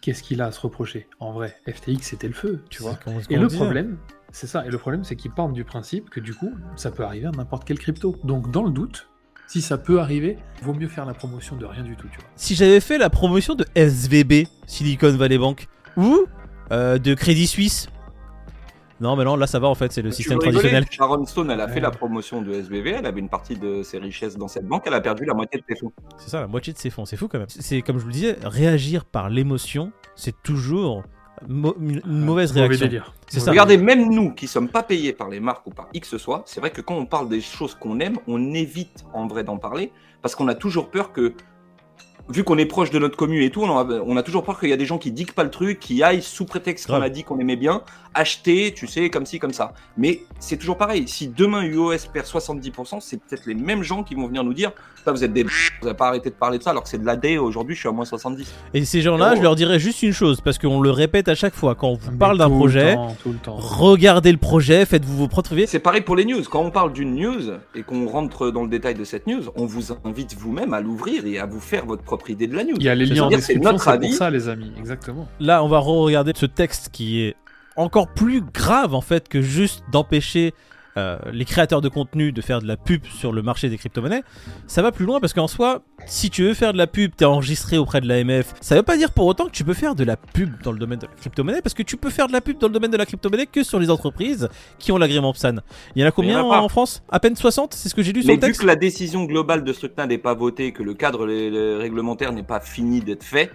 qu'est-ce 0.00 0.22
qu'il 0.22 0.40
a 0.40 0.46
à 0.46 0.52
se 0.52 0.60
reprocher? 0.60 1.06
En 1.20 1.32
vrai, 1.32 1.56
FTX 1.68 2.02
c'était 2.02 2.28
le 2.28 2.34
feu, 2.34 2.62
tu 2.70 2.82
vois. 2.82 2.98
Et 3.30 3.36
le 3.36 3.46
disait. 3.46 3.58
problème, 3.58 3.98
c'est 4.30 4.46
ça. 4.46 4.66
Et 4.66 4.70
le 4.70 4.78
problème, 4.78 5.04
c'est 5.04 5.16
qu'ils 5.16 5.30
partent 5.30 5.52
du 5.52 5.64
principe 5.64 6.10
que 6.10 6.20
du 6.20 6.34
coup, 6.34 6.52
ça 6.76 6.90
peut 6.90 7.04
arriver 7.04 7.26
à 7.26 7.30
n'importe 7.30 7.64
quelle 7.64 7.78
crypto. 7.78 8.16
Donc, 8.24 8.50
dans 8.50 8.64
le 8.64 8.70
doute, 8.70 9.08
si 9.54 9.62
ça 9.62 9.78
peut 9.78 10.00
arriver, 10.00 10.36
vaut 10.62 10.74
mieux 10.74 10.88
faire 10.88 11.06
la 11.06 11.14
promotion 11.14 11.54
de 11.54 11.64
rien 11.64 11.84
du 11.84 11.94
tout, 11.94 12.08
tu 12.08 12.18
vois. 12.18 12.26
Si 12.34 12.56
j'avais 12.56 12.80
fait 12.80 12.98
la 12.98 13.08
promotion 13.08 13.54
de 13.54 13.64
SVB, 13.76 14.48
Silicon 14.66 15.12
Valley 15.16 15.38
Bank, 15.38 15.68
ou 15.96 16.24
euh, 16.72 16.98
de 16.98 17.14
Crédit 17.14 17.46
Suisse. 17.46 17.86
Non, 19.00 19.14
mais 19.14 19.22
non, 19.22 19.36
là 19.36 19.46
ça 19.46 19.60
va 19.60 19.68
en 19.68 19.76
fait, 19.76 19.92
c'est 19.92 20.02
le 20.02 20.10
Tu 20.10 20.16
système 20.16 20.40
traditionnel. 20.40 20.84
Sharon 20.90 21.24
Stone, 21.24 21.52
elle 21.52 21.60
a 21.60 21.66
Ouais. 21.66 21.72
fait 21.72 21.78
la 21.80 21.92
promotion 21.92 22.42
de 22.42 22.52
SBV, 22.52 22.90
elle 22.98 23.06
avait 23.06 23.20
une 23.20 23.28
partie 23.28 23.54
de 23.56 23.84
ses 23.84 23.98
richesses 23.98 24.36
dans 24.36 24.48
cette 24.48 24.66
banque, 24.66 24.82
elle 24.86 24.94
a 24.94 25.00
perdu 25.00 25.24
la 25.24 25.34
moitié 25.34 25.60
de 25.60 25.64
ses 25.68 25.78
fonds. 25.78 25.92
C'est 26.18 26.30
ça, 26.30 26.40
la 26.40 26.48
moitié 26.48 26.72
de 26.72 26.78
ses 26.78 26.90
fonds, 26.90 27.04
c'est 27.04 27.16
fou 27.16 27.28
quand 27.28 27.38
même. 27.38 27.46
C'est 27.48 27.80
comme 27.80 27.98
je 27.98 28.02
vous 28.02 28.08
le 28.08 28.12
disais, 28.14 28.36
réagir 28.42 29.04
par 29.04 29.30
l'émotion, 29.30 29.92
c'est 30.16 30.34
toujours 30.42 31.04
mo- 31.48 31.74
une 31.80 32.00
une 32.06 32.20
mauvaise 32.20 32.50
Mauvais 32.52 32.60
réaction. 32.66 32.86
délire. 32.86 33.14
C'est 33.28 33.40
ça. 33.40 33.50
Regardez, 33.50 33.76
même 33.76 34.08
nous 34.10 34.30
qui 34.32 34.46
sommes 34.46 34.68
pas 34.68 34.82
payés 34.82 35.12
par 35.12 35.28
les 35.28 35.40
marques 35.40 35.66
ou 35.66 35.70
par 35.70 35.88
X 35.92 36.08
que 36.08 36.18
ce 36.18 36.22
soit, 36.22 36.42
c'est 36.46 36.60
vrai 36.60 36.70
que 36.70 36.80
quand 36.80 36.94
on 36.96 37.06
parle 37.06 37.28
des 37.28 37.40
choses 37.40 37.74
qu'on 37.74 38.00
aime, 38.00 38.16
on 38.26 38.52
évite 38.54 39.04
en 39.12 39.26
vrai 39.26 39.44
d'en 39.44 39.56
parler 39.58 39.92
parce 40.22 40.34
qu'on 40.34 40.48
a 40.48 40.54
toujours 40.54 40.90
peur 40.90 41.12
que, 41.12 41.34
vu 42.30 42.42
qu'on 42.44 42.56
est 42.56 42.64
proche 42.66 42.90
de 42.90 42.98
notre 42.98 43.16
commune 43.16 43.42
et 43.42 43.50
tout, 43.50 43.62
on 43.62 43.76
a, 43.78 43.84
on 43.84 44.16
a 44.16 44.22
toujours 44.22 44.44
peur 44.44 44.58
qu'il 44.58 44.70
y 44.70 44.72
a 44.72 44.76
des 44.78 44.86
gens 44.86 44.96
qui 44.96 45.12
diguent 45.12 45.32
pas 45.32 45.44
le 45.44 45.50
truc, 45.50 45.78
qui 45.80 46.02
aillent 46.02 46.22
sous 46.22 46.46
prétexte 46.46 46.86
qu'on 46.86 47.02
a 47.02 47.10
dit 47.10 47.22
qu'on 47.24 47.38
aimait 47.38 47.56
bien, 47.56 47.82
acheter, 48.14 48.72
tu 48.74 48.86
sais, 48.86 49.10
comme 49.10 49.26
ci, 49.26 49.38
comme 49.38 49.52
ça. 49.52 49.74
Mais 49.98 50.22
c'est 50.38 50.56
toujours 50.56 50.78
pareil. 50.78 51.06
Si 51.08 51.28
demain 51.28 51.62
UOS 51.64 52.08
perd 52.12 52.26
70%, 52.26 53.00
c'est 53.00 53.18
peut-être 53.18 53.44
les 53.44 53.54
mêmes 53.54 53.82
gens 53.82 54.02
qui 54.02 54.14
vont 54.14 54.26
venir 54.26 54.42
nous 54.44 54.54
dire, 54.54 54.72
Putain, 55.04 55.12
vous 55.12 55.22
êtes 55.24 55.34
des, 55.34 55.42
vous 55.42 55.50
n'avez 55.82 55.94
pas 55.96 56.08
arrêté 56.08 56.30
de 56.30 56.34
parler 56.34 56.56
de 56.56 56.62
ça 56.62 56.70
alors 56.70 56.82
que 56.82 56.88
c'est 56.88 56.96
de 56.96 57.04
l'AD. 57.04 57.26
Aujourd'hui, 57.38 57.74
je 57.74 57.80
suis 57.80 57.88
à 57.90 57.92
moins 57.92 58.06
70. 58.06 58.50
Et 58.72 58.86
ces 58.86 59.02
gens-là, 59.02 59.32
Oh. 59.34 59.36
je 59.36 59.42
leur 59.42 59.54
dirais 59.54 59.78
juste 59.78 60.02
une 60.02 60.14
chose, 60.14 60.40
parce 60.40 60.56
qu'on 60.56 60.80
le 60.80 60.90
répète 60.90 61.28
à 61.28 61.34
chaque 61.34 61.54
fois, 61.54 61.74
quand 61.74 61.88
on 61.88 61.94
vous 61.96 62.10
Mais 62.12 62.16
parle 62.16 62.38
d'un 62.38 62.48
le 62.48 62.54
projet, 62.54 62.94
temps, 62.94 63.14
tout 63.22 63.32
le 63.32 63.38
temps. 63.38 63.56
regardez 63.56 64.32
le 64.32 64.38
projet, 64.38 64.86
faites-vous 64.86 65.16
vos 65.16 65.28
propres. 65.28 65.50
C'est 65.66 65.78
pareil 65.78 66.00
pour 66.00 66.16
les 66.16 66.24
news. 66.24 66.42
Quand 66.50 66.62
on 66.62 66.70
parle 66.70 66.94
d'une 66.94 67.14
news 67.16 67.52
et 67.74 67.82
qu'on 67.82 68.06
rentre 68.08 68.50
dans 68.50 68.62
le 68.62 68.68
détail 68.70 68.94
de 68.94 69.04
cette 69.04 69.26
news, 69.26 69.42
on 69.56 69.66
vous 69.66 69.92
invite 70.04 70.34
vous-même 70.38 70.72
à 70.72 70.80
l'ouvrir 70.80 71.26
et 71.26 71.38
à 71.38 71.44
vous 71.44 71.60
faire 71.60 71.84
votre 71.84 72.02
propre 72.02 72.30
idée 72.30 72.46
de 72.46 72.56
la 72.56 72.64
news. 72.64 72.76
Il 72.78 72.84
y 72.84 72.88
a 72.88 72.94
les 72.94 73.04
liens 73.04 73.24
en 73.24 73.28
description, 73.28 73.76
c'est 73.76 73.98
pour 74.00 74.12
ça, 74.14 74.30
les 74.30 74.48
amis. 74.48 74.72
Exactement. 74.78 75.28
Là, 75.38 75.62
on 75.62 75.68
va 75.68 75.80
re-regarder 75.80 76.32
ce 76.34 76.46
texte 76.46 76.88
qui 76.92 77.20
est 77.20 77.36
encore 77.76 78.08
plus 78.08 78.40
grave 78.40 78.94
en 78.94 79.00
fait 79.02 79.28
que 79.28 79.42
juste 79.42 79.84
d'empêcher 79.92 80.54
euh, 80.96 81.18
les 81.32 81.44
créateurs 81.44 81.80
de 81.80 81.88
contenu 81.88 82.32
de 82.32 82.40
faire 82.40 82.60
de 82.60 82.66
la 82.66 82.76
pub 82.76 83.04
sur 83.06 83.32
le 83.32 83.42
marché 83.42 83.68
des 83.68 83.76
crypto-monnaies. 83.78 84.22
Ça 84.66 84.82
va 84.82 84.92
plus 84.92 85.04
loin 85.06 85.20
parce 85.20 85.32
qu'en 85.32 85.48
soi, 85.48 85.82
si 86.06 86.30
tu 86.30 86.42
veux 86.44 86.54
faire 86.54 86.72
de 86.72 86.78
la 86.78 86.86
pub, 86.86 87.12
t'es 87.16 87.24
enregistré 87.24 87.78
auprès 87.78 88.00
de 88.00 88.06
l'AMF. 88.08 88.54
Ça 88.60 88.74
veut 88.76 88.82
pas 88.82 88.96
dire 88.96 89.12
pour 89.12 89.26
autant 89.26 89.46
que 89.46 89.50
tu 89.50 89.64
peux 89.64 89.74
faire 89.74 89.94
de 89.94 90.04
la 90.04 90.16
pub 90.16 90.50
dans 90.62 90.72
le 90.72 90.78
domaine 90.78 90.98
de 90.98 91.06
la 91.06 91.12
crypto-monnaie 91.14 91.62
parce 91.62 91.74
que 91.74 91.82
tu 91.82 91.96
peux 91.96 92.10
faire 92.10 92.28
de 92.28 92.32
la 92.32 92.40
pub 92.40 92.58
dans 92.58 92.68
le 92.68 92.72
domaine 92.72 92.90
de 92.90 92.96
la 92.96 93.06
crypto-monnaie 93.06 93.46
que 93.46 93.62
sur 93.62 93.78
les 93.78 93.90
entreprises 93.90 94.48
qui 94.78 94.92
ont 94.92 94.98
l'agrément 94.98 95.32
PSAN. 95.32 95.56
Il 95.96 96.02
y 96.02 96.04
en 96.04 96.08
a 96.08 96.12
combien 96.12 96.42
en 96.42 96.68
France? 96.68 97.02
À 97.10 97.20
peine 97.20 97.36
60 97.36 97.74
C'est 97.74 97.88
ce 97.88 97.94
que 97.94 98.02
j'ai 98.02 98.12
lu 98.12 98.22
sur 98.22 98.28
Mais 98.28 98.34
le 98.36 98.40
vu 98.40 98.46
texte? 98.46 98.60
que 98.60 98.66
la 98.66 98.76
décision 98.76 99.24
globale 99.24 99.64
de 99.64 99.72
ce 99.72 99.86
n'est 100.06 100.18
pas 100.18 100.34
votée, 100.34 100.72
que 100.72 100.82
le 100.82 100.94
cadre 100.94 101.26
le- 101.26 101.50
le 101.50 101.76
réglementaire 101.78 102.32
n'est 102.32 102.42
pas 102.42 102.60
fini 102.60 103.00
d'être 103.00 103.22
fait, 103.24 103.50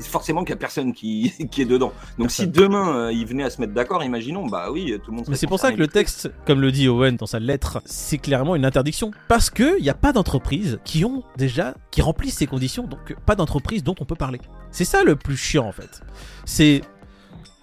forcément 0.00 0.44
qu'il 0.44 0.54
n'y 0.54 0.58
a 0.58 0.60
personne 0.60 0.92
qui, 0.92 1.32
qui 1.50 1.62
est 1.62 1.66
dedans. 1.66 1.92
Donc 2.18 2.30
si 2.30 2.46
demain 2.46 2.96
euh, 2.96 3.12
ils 3.12 3.26
venaient 3.26 3.44
à 3.44 3.50
se 3.50 3.60
mettre 3.60 3.72
d'accord, 3.72 4.02
imaginons, 4.04 4.46
bah 4.46 4.68
oui, 4.70 4.94
tout 5.04 5.10
le 5.10 5.16
monde. 5.18 5.26
Mais 5.28 5.36
c'est 5.36 5.46
pour 5.46 5.58
ça 5.58 5.72
que 5.72 5.78
le 5.78 5.88
texte, 5.88 6.30
comme 6.46 6.60
le 6.60 6.70
dit 6.72 6.81
Owen 6.88 7.16
dans 7.16 7.26
sa 7.26 7.38
lettre, 7.38 7.82
c'est 7.84 8.18
clairement 8.18 8.56
une 8.56 8.64
interdiction. 8.64 9.10
Parce 9.28 9.50
qu'il 9.50 9.80
n'y 9.80 9.90
a 9.90 9.94
pas 9.94 10.12
d'entreprises 10.12 10.78
qui 10.84 11.04
ont 11.04 11.22
déjà, 11.36 11.74
qui 11.90 12.02
remplissent 12.02 12.38
ces 12.38 12.46
conditions, 12.46 12.84
donc 12.84 13.14
pas 13.26 13.34
d'entreprise 13.34 13.82
dont 13.82 13.94
on 14.00 14.04
peut 14.04 14.14
parler. 14.14 14.40
C'est 14.70 14.84
ça 14.84 15.04
le 15.04 15.16
plus 15.16 15.36
chiant 15.36 15.66
en 15.66 15.72
fait. 15.72 16.00
C'est 16.44 16.82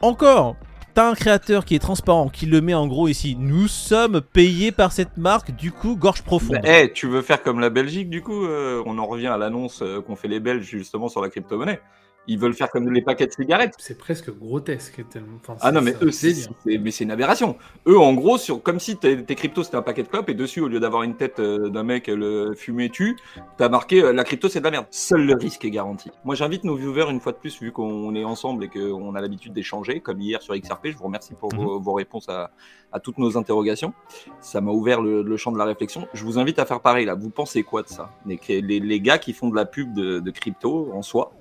encore, 0.01 0.55
t'as 0.93 1.09
un 1.09 1.15
créateur 1.15 1.65
qui 1.65 1.75
est 1.75 1.79
transparent, 1.79 2.29
qui 2.29 2.45
le 2.45 2.61
met 2.61 2.73
en 2.73 2.87
gros 2.87 3.07
ici. 3.07 3.35
Nous 3.37 3.67
sommes 3.67 4.21
payés 4.21 4.71
par 4.71 4.91
cette 4.91 5.17
marque, 5.17 5.55
du 5.55 5.71
coup, 5.71 5.95
gorge 5.95 6.21
profonde. 6.21 6.59
Eh, 6.63 6.91
tu 6.93 7.07
veux 7.07 7.21
faire 7.21 7.43
comme 7.43 7.59
la 7.59 7.69
Belgique 7.69 8.09
du 8.09 8.21
coup 8.21 8.45
euh, 8.45 8.83
On 8.85 8.97
en 8.97 9.05
revient 9.05 9.27
à 9.27 9.37
l'annonce 9.37 9.81
euh, 9.81 10.01
qu'ont 10.01 10.15
fait 10.15 10.27
les 10.27 10.39
Belges 10.39 10.63
justement 10.63 11.09
sur 11.09 11.21
la 11.21 11.29
crypto-monnaie. 11.29 11.81
Ils 12.27 12.37
veulent 12.37 12.53
faire 12.53 12.69
comme 12.69 12.91
les 12.91 13.01
paquets 13.01 13.25
de 13.25 13.31
cigarettes. 13.31 13.73
C'est 13.79 13.97
presque 13.97 14.29
grotesque. 14.35 15.03
tellement- 15.09 15.37
enfin, 15.41 15.55
Ah 15.61 15.71
non 15.71 15.81
mais 15.81 15.95
eux 16.01 16.11
c'est 16.11 16.33
mais 16.65 16.91
une 16.91 17.09
aberration. 17.11 17.57
Eux 17.87 17.97
en 17.97 18.13
gros 18.13 18.37
sur 18.37 18.61
comme 18.61 18.79
si 18.79 18.97
tes, 18.97 19.23
cryptos 19.25 19.63
c'était 19.63 19.77
un 19.77 19.81
paquet 19.81 20.03
de 20.03 20.07
clopes 20.09 20.29
et 20.29 20.35
dessus 20.35 20.61
au 20.61 20.67
lieu 20.67 20.79
d'avoir 20.79 21.01
une 21.03 21.15
tête 21.15 21.39
euh, 21.39 21.69
d'un 21.69 21.81
mec 21.83 22.07
euh, 22.07 22.15
le 22.15 22.53
fumé 22.55 22.89
tu 22.89 23.17
t'as 23.57 23.67
marqué 23.69 24.03
euh, 24.03 24.13
la 24.13 24.23
crypto 24.23 24.47
c'est 24.47 24.59
de 24.59 24.65
la 24.65 24.71
merde. 24.71 24.85
Seul 24.91 25.25
le 25.25 25.33
risque 25.35 25.65
est 25.65 25.71
garanti. 25.71 26.11
Moi 26.23 26.35
j'invite 26.35 26.63
nos 26.65 26.75
viewers 26.75 27.09
une 27.09 27.19
fois 27.19 27.31
de 27.31 27.37
plus 27.37 27.59
vu 27.61 27.71
qu'on 27.71 28.13
est 28.13 28.23
ensemble 28.23 28.63
et 28.65 28.67
qu'on 28.69 29.15
a 29.15 29.21
l'habitude 29.21 29.53
d'échanger 29.53 29.99
comme 29.99 30.21
hier 30.21 30.41
sur 30.41 30.55
XRP. 30.55 30.89
Je 30.91 30.97
vous 30.97 31.05
remercie 31.05 31.33
pour 31.33 31.49
vos, 31.55 31.79
vos 31.79 31.93
réponses 31.93 32.29
à, 32.29 32.51
à 32.91 32.99
toutes 32.99 33.17
nos 33.17 33.37
interrogations. 33.37 33.93
Ça 34.41 34.61
m'a 34.61 34.71
ouvert 34.71 35.01
le, 35.01 35.23
le 35.23 35.37
champ 35.37 35.51
de 35.51 35.57
la 35.57 35.65
réflexion. 35.65 36.07
Je 36.13 36.23
vous 36.25 36.37
invite 36.37 36.59
à 36.59 36.65
faire 36.65 36.81
pareil 36.81 37.05
là. 37.05 37.15
Vous 37.15 37.29
pensez 37.31 37.63
quoi 37.63 37.81
de 37.81 37.87
ça? 37.87 38.11
Les, 38.27 38.39
les, 38.61 38.79
les 38.79 38.99
gars 39.01 39.17
qui 39.17 39.33
font 39.33 39.49
de 39.49 39.55
la 39.55 39.65
pub 39.65 39.93
de, 39.93 40.19
de 40.19 40.31
crypto 40.31 40.91
en 40.93 41.01
soi 41.01 41.31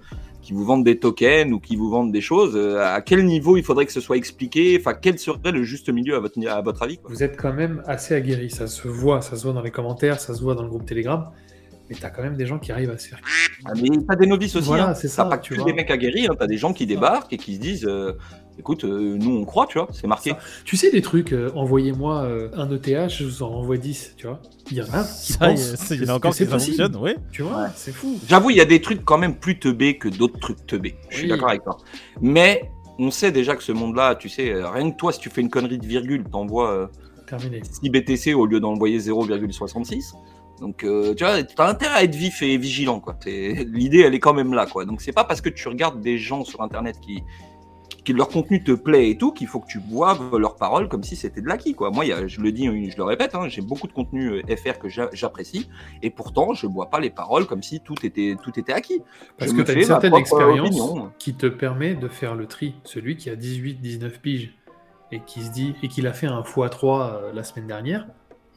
qui 0.43 0.53
vous 0.53 0.65
vendent 0.65 0.85
des 0.85 0.99
tokens 0.99 1.53
ou 1.53 1.61
qui 1.61 1.77
vous 1.77 1.91
vendent 1.91 2.13
des 2.13 2.21
choses, 2.21 2.57
euh, 2.57 2.81
à 2.81 3.01
quel 3.01 3.25
niveau 3.27 3.57
il 3.57 3.65
faudrait 3.65 3.87
que 3.87 3.93
ce 3.93 4.01
soit 4.01 4.17
expliqué? 4.17 4.77
Enfin, 4.81 4.95
quel 4.95 5.19
serait 5.19 5.53
le 5.53 5.63
juste 5.63 5.91
milieu 5.91 6.17
à 6.17 6.21
votre, 6.21 6.39
à 6.49 6.61
votre 6.63 6.83
avis 6.83 6.99
quoi? 6.99 7.11
Vous 7.11 7.23
êtes 7.23 7.37
quand 7.37 7.53
même 7.53 7.83
assez 7.87 8.15
aguerri, 8.15 8.51
ça 8.51 8.67
se 8.67 8.89
voit, 8.89 9.21
ça 9.21 9.37
se 9.37 9.45
voit 9.45 9.53
dans 9.53 9.63
les 9.63 9.71
commentaires, 9.71 10.21
ça 10.21 10.35
se 10.35 10.43
voit 10.43 10.55
dans 10.55 10.63
le 10.63 10.69
groupe 10.69 10.87
Telegram. 10.87 11.31
Mais 11.91 11.97
t'as 11.99 12.11
quand 12.11 12.23
même 12.23 12.37
des 12.37 12.45
gens 12.47 12.59
qui 12.59 12.71
arrivent 12.71 12.91
à 12.91 12.99
se 12.99 13.09
faire. 13.09 13.21
Ah, 13.65 13.73
mais 13.75 13.89
t'as 14.07 14.17
des 14.17 14.27
novices 14.27 14.55
aussi. 14.57 14.67
Voilà, 14.67 14.91
hein. 14.91 14.95
c'est 14.95 15.09
T'as 15.09 15.15
ça, 15.15 15.25
pas 15.25 15.39
tu 15.39 15.57
que 15.57 15.65
des 15.65 15.73
mecs 15.73 15.91
aguerris, 15.91 16.27
hein. 16.27 16.35
t'as 16.39 16.47
des 16.47 16.59
gens 16.59 16.75
qui 16.75 16.87
débarquent 16.87 17.33
et 17.33 17.39
qui 17.39 17.55
se 17.55 17.61
disent 17.61 17.87
euh, 17.87 18.13
écoute, 18.59 18.85
euh, 18.85 19.17
nous 19.19 19.31
on 19.37 19.45
croit, 19.45 19.67
tu 19.67 19.79
vois, 19.79 19.89
c'est 19.93 20.07
marqué. 20.07 20.31
Ça. 20.31 20.39
Tu 20.65 20.77
sais, 20.77 20.91
des 20.91 21.03
trucs, 21.03 21.33
euh, 21.33 21.51
envoyez-moi 21.55 22.23
euh, 22.23 22.49
un 22.55 22.71
ETH, 22.71 23.09
je 23.11 23.25
vous 23.25 23.43
en 23.43 23.49
renvoie 23.51 23.77
10, 23.77 24.15
tu 24.17 24.27
vois. 24.27 24.41
Il 24.71 24.77
y 24.77 24.83
en 24.83 24.87
a 24.93 25.05
qui 25.05 25.33
Ça, 25.33 25.51
il 25.51 25.59
y 25.59 25.61
pensent 25.61 25.91
il 25.91 26.03
y 26.03 26.05
en 26.07 26.13
a 26.13 26.17
encore 26.17 26.33
qui 26.33 26.39
c'est 26.39 26.45
ça 26.47 26.53
possible. 26.53 26.77
fonctionne, 26.83 27.03
oui. 27.03 27.13
Tu 27.33 27.43
vois, 27.43 27.69
c'est 27.75 27.93
fou. 27.93 28.19
J'avoue, 28.29 28.51
il 28.51 28.57
y 28.57 28.61
a 28.61 28.65
des 28.65 28.81
trucs 28.81 29.05
quand 29.05 29.19
même 29.19 29.37
plus 29.37 29.59
teubés 29.59 29.97
que 29.99 30.09
d'autres 30.09 30.39
trucs 30.39 30.67
teubés. 30.67 30.97
Je 31.09 31.17
suis 31.17 31.25
Oui. 31.25 31.31
d'accord 31.31 31.49
avec 31.51 31.65
toi. 31.65 31.79
Mais 32.21 32.71
on 32.99 33.11
sait 33.11 33.31
déjà 33.33 33.55
que 33.57 33.63
ce 33.63 33.73
monde-là, 33.73 34.17
tu 34.17 34.29
sais, 34.29 34.53
rien 34.55 34.91
que 34.91 34.97
toi, 34.97 35.13
si 35.13 35.21
tu 35.21 35.31
fais 35.31 35.41
une 35.41 35.51
connerie 35.51 35.79
de 35.79 35.87
virgule, 35.87 36.25
t'envoies 36.25 36.71
euh, 36.73 36.87
Terminé. 37.27 37.61
6 37.63 37.91
BTC 37.91 38.35
au 38.35 38.47
lieu 38.47 38.59
d'envoyer 38.59 38.99
0,66. 38.99 40.15
Donc, 40.61 40.83
euh, 40.83 41.15
tu 41.15 41.23
vois, 41.23 41.41
t'as 41.45 41.69
intérêt 41.69 41.95
à 41.95 42.03
être 42.03 42.17
vif 42.17 42.43
et 42.43 42.57
vigilant, 42.57 42.99
quoi. 42.99 43.17
L'idée, 43.27 44.01
elle 44.01 44.15
est 44.15 44.19
quand 44.19 44.35
même 44.35 44.53
là, 44.55 44.67
quoi. 44.67 44.85
Donc, 44.85 45.01
c'est 45.01 45.13
pas 45.13 45.23
parce 45.25 45.41
que 45.41 45.49
tu 45.49 45.69
regardes 45.69 46.01
des 46.01 46.19
gens 46.19 46.45
sur 46.45 46.63
Internet 46.63 46.99
qui, 47.01 47.23
leur 48.13 48.29
contenu 48.29 48.63
te 48.63 48.73
plaît 48.73 49.11
et 49.11 49.19
tout 49.19 49.33
qu'il 49.33 49.47
faut 49.47 49.61
que 49.61 49.67
tu 49.67 49.79
boives 49.79 50.37
leurs 50.37 50.57
paroles 50.57 50.89
comme 50.89 51.03
si 51.03 51.17
c'était 51.17 51.41
de 51.41 51.47
l'acquis, 51.49 51.75
quoi. 51.75 51.91
Moi, 51.91 52.05
il 52.05 52.09
y 52.09 52.13
a, 52.13 52.27
je 52.27 52.41
le 52.41 52.53
dis, 52.53 52.65
je 52.91 52.97
le 52.97 53.05
répète, 53.05 53.35
hein, 53.35 53.49
j'ai 53.49 53.61
beaucoup 53.63 53.87
de 53.87 53.93
contenu 53.93 54.29
euh, 54.31 54.57
FR 54.57 54.79
que 54.79 54.89
j'a- 54.89 55.11
j'apprécie 55.13 55.69
et 56.03 56.11
pourtant, 56.11 56.55
je 56.55 56.67
bois 56.67 56.91
pas 56.91 57.01
les 57.01 57.11
paroles 57.11 57.47
comme 57.47 57.63
si 57.63 57.81
tout 57.81 57.95
était, 58.05 58.37
tout 58.43 58.59
était 58.59 58.73
acquis. 58.73 59.03
Parce 59.39 59.51
Je 59.53 59.57
que 59.57 59.63
tu 59.63 59.71
as 59.71 59.75
une 59.75 59.85
certaine 59.85 60.15
expérience 60.15 60.69
opinion. 60.69 61.13
qui 61.19 61.35
te 61.35 61.47
permet 61.47 61.95
de 61.95 62.09
faire 62.09 62.35
le 62.35 62.47
tri. 62.47 62.75
Celui 62.85 63.17
qui 63.17 63.31
a 63.31 63.37
18-19 63.37 64.21
piges 64.21 64.55
et 65.13 65.21
qui 65.27 65.43
se 65.43 65.51
dit 65.51 65.75
et 65.83 65.89
qu'il 65.89 66.07
a 66.07 66.13
fait 66.13 66.27
un 66.27 66.41
x3 66.43 67.13
euh, 67.13 67.33
la 67.33 67.43
semaine 67.45 67.67
dernière, 67.67 68.07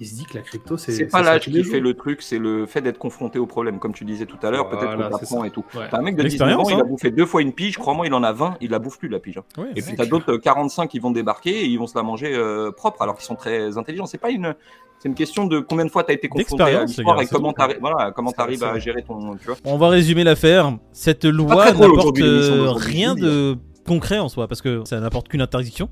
il 0.02 0.08
se 0.08 0.16
dit 0.16 0.26
que 0.26 0.36
la 0.36 0.42
crypto, 0.42 0.78
c'est. 0.78 0.92
C'est 0.94 1.06
pas 1.06 1.22
l'âge 1.22 1.44
qui 1.44 1.64
jours. 1.64 1.72
fait 1.74 1.80
le 1.80 1.94
truc, 1.94 2.24
c'est 2.24 2.40
le 2.40 2.66
fait 2.66 2.82
d'être 2.82 2.98
confronté 2.98 3.38
au 3.38 3.46
problème, 3.46 3.78
comme 3.78 3.94
tu 3.94 4.04
disais 4.04 4.26
tout 4.26 4.40
à 4.42 4.50
l'heure, 4.50 4.68
peut-être 4.68 4.96
qu'on 4.96 5.18
t'apprend 5.18 5.44
et 5.44 5.52
tout. 5.52 5.64
Ouais. 5.76 5.86
T'as 5.92 6.00
un 6.00 6.02
mec 6.02 6.16
de 6.16 6.24
19 6.24 6.60
ans, 6.60 6.64
il 6.68 6.74
a 6.74 6.80
hein. 6.80 6.84
bouffé 6.88 7.12
deux 7.12 7.28
fois 7.28 7.44
une 7.44 7.54
pige, 7.54 7.78
crois-moi, 7.78 8.08
il 8.08 8.14
en 8.16 8.24
a 8.24 8.32
20, 8.34 8.58
il 8.62 8.72
la 8.72 8.80
bouffe 8.80 8.98
plus 8.98 9.10
la 9.10 9.20
pige. 9.20 9.38
hein. 9.38 9.44
Ouais, 9.60 9.70
Et 9.76 9.82
puis 9.84 9.96
t'as 9.96 10.08
d'autres 10.08 10.34
euh, 10.34 10.40
45 10.40 10.88
qui 10.88 10.98
vont 10.98 11.12
débarquer 11.12 11.52
et 11.52 11.66
ils 11.66 11.78
vont 11.78 11.86
se 11.86 11.96
la 11.96 12.02
manger 12.02 12.34
euh, 12.34 12.72
propre 12.72 13.04
alors 13.04 13.16
qu'ils 13.16 13.26
sont 13.26 13.36
très 13.36 13.78
intelligents. 13.78 14.08
C'est 14.08 14.18
pas 14.18 14.32
une, 14.32 14.56
c'est 14.98 15.08
une 15.08 15.14
question 15.14 15.46
de 15.46 15.60
combien 15.60 15.86
de 15.86 15.92
fois 15.92 16.04
t'as 16.04 16.14
été 16.14 16.28
confronté 16.28 16.64
à 16.64 16.84
l'histoire 16.84 17.22
et 17.22 17.28
comment 17.28 17.54
t'arrives, 17.54 17.78
voilà, 17.80 18.12
comment 18.12 18.32
c'est 18.32 18.64
à 18.64 18.80
gérer 18.80 19.04
ton, 19.04 19.36
tu 19.38 19.46
vois. 19.46 19.58
On 19.66 19.78
va 19.78 19.90
résumer 19.90 20.24
l'affaire. 20.24 20.76
Cette 20.94 21.26
loi 21.26 21.72
n'apporte 21.74 22.20
euh, 22.22 22.72
rien 22.72 23.14
veux 23.14 23.22
de 23.22 23.58
concret 23.86 24.20
en 24.20 24.30
soi, 24.30 24.48
parce 24.48 24.62
que 24.62 24.82
ça 24.86 25.00
n'apporte 25.00 25.28
qu'une 25.28 25.42
interdiction. 25.42 25.90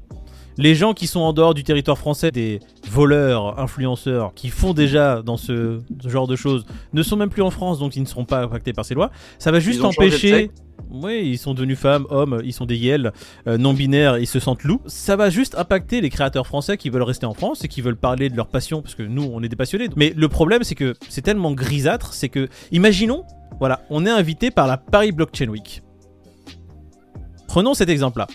Les 0.60 0.76
gens 0.76 0.94
qui 0.94 1.08
sont 1.08 1.22
en 1.22 1.32
dehors 1.32 1.54
du 1.54 1.64
territoire 1.64 1.98
français, 1.98 2.32
des 2.32 2.60
voleurs, 2.92 3.58
influenceurs, 3.62 4.34
qui 4.34 4.50
font 4.50 4.74
déjà 4.74 5.22
dans 5.22 5.38
ce, 5.38 5.80
ce 6.04 6.10
genre 6.10 6.28
de 6.28 6.36
choses, 6.36 6.66
ne 6.92 7.02
sont 7.02 7.16
même 7.16 7.30
plus 7.30 7.44
en 7.44 7.50
France, 7.50 7.80
donc 7.80 7.96
ils 7.96 8.02
ne 8.02 8.08
seront 8.08 8.26
pas 8.26 8.44
impactés 8.44 8.74
par 8.74 8.84
ces 8.84 8.94
lois. 8.94 9.10
Ça 9.38 9.52
va 9.52 9.62
juste 9.62 9.82
empêcher... 9.86 10.52
Oui, 10.92 11.22
ils 11.24 11.38
sont 11.38 11.54
devenus 11.54 11.78
femmes, 11.78 12.08
hommes, 12.10 12.42
ils 12.44 12.52
sont 12.52 12.66
des 12.66 12.76
yels, 12.76 13.14
euh, 13.48 13.58
non-binaires, 13.58 14.18
ils 14.18 14.28
se 14.28 14.40
sentent 14.40 14.64
loups. 14.64 14.82
Ça 14.88 15.16
va 15.16 15.30
juste 15.30 15.56
impacter 15.58 16.02
les 16.02 16.10
créateurs 16.10 16.48
français 16.48 16.76
qui 16.78 16.90
veulent 16.90 17.04
rester 17.04 17.26
en 17.26 17.34
France 17.34 17.64
et 17.64 17.70
qui 17.70 17.82
veulent 17.82 17.96
parler 17.96 18.30
de 18.30 18.36
leur 18.36 18.48
passion, 18.48 18.82
parce 18.82 18.96
que 18.96 19.04
nous, 19.04 19.30
on 19.32 19.42
est 19.44 19.50
des 19.50 19.56
passionnés. 19.56 19.88
Mais 19.96 20.14
le 20.14 20.28
problème, 20.28 20.64
c'est 20.64 20.76
que 20.76 20.96
c'est 21.08 21.22
tellement 21.22 21.54
grisâtre, 21.54 22.14
c'est 22.14 22.30
que, 22.30 22.50
imaginons, 22.72 23.24
voilà, 23.60 23.82
on 23.90 24.06
est 24.06 24.10
invité 24.10 24.52
par 24.52 24.68
la 24.68 24.76
Paris 24.76 25.14
Blockchain 25.14 25.48
Week. 25.48 25.84
Prenons 27.48 27.74
cet 27.74 27.90
exemple-là. 27.90 28.28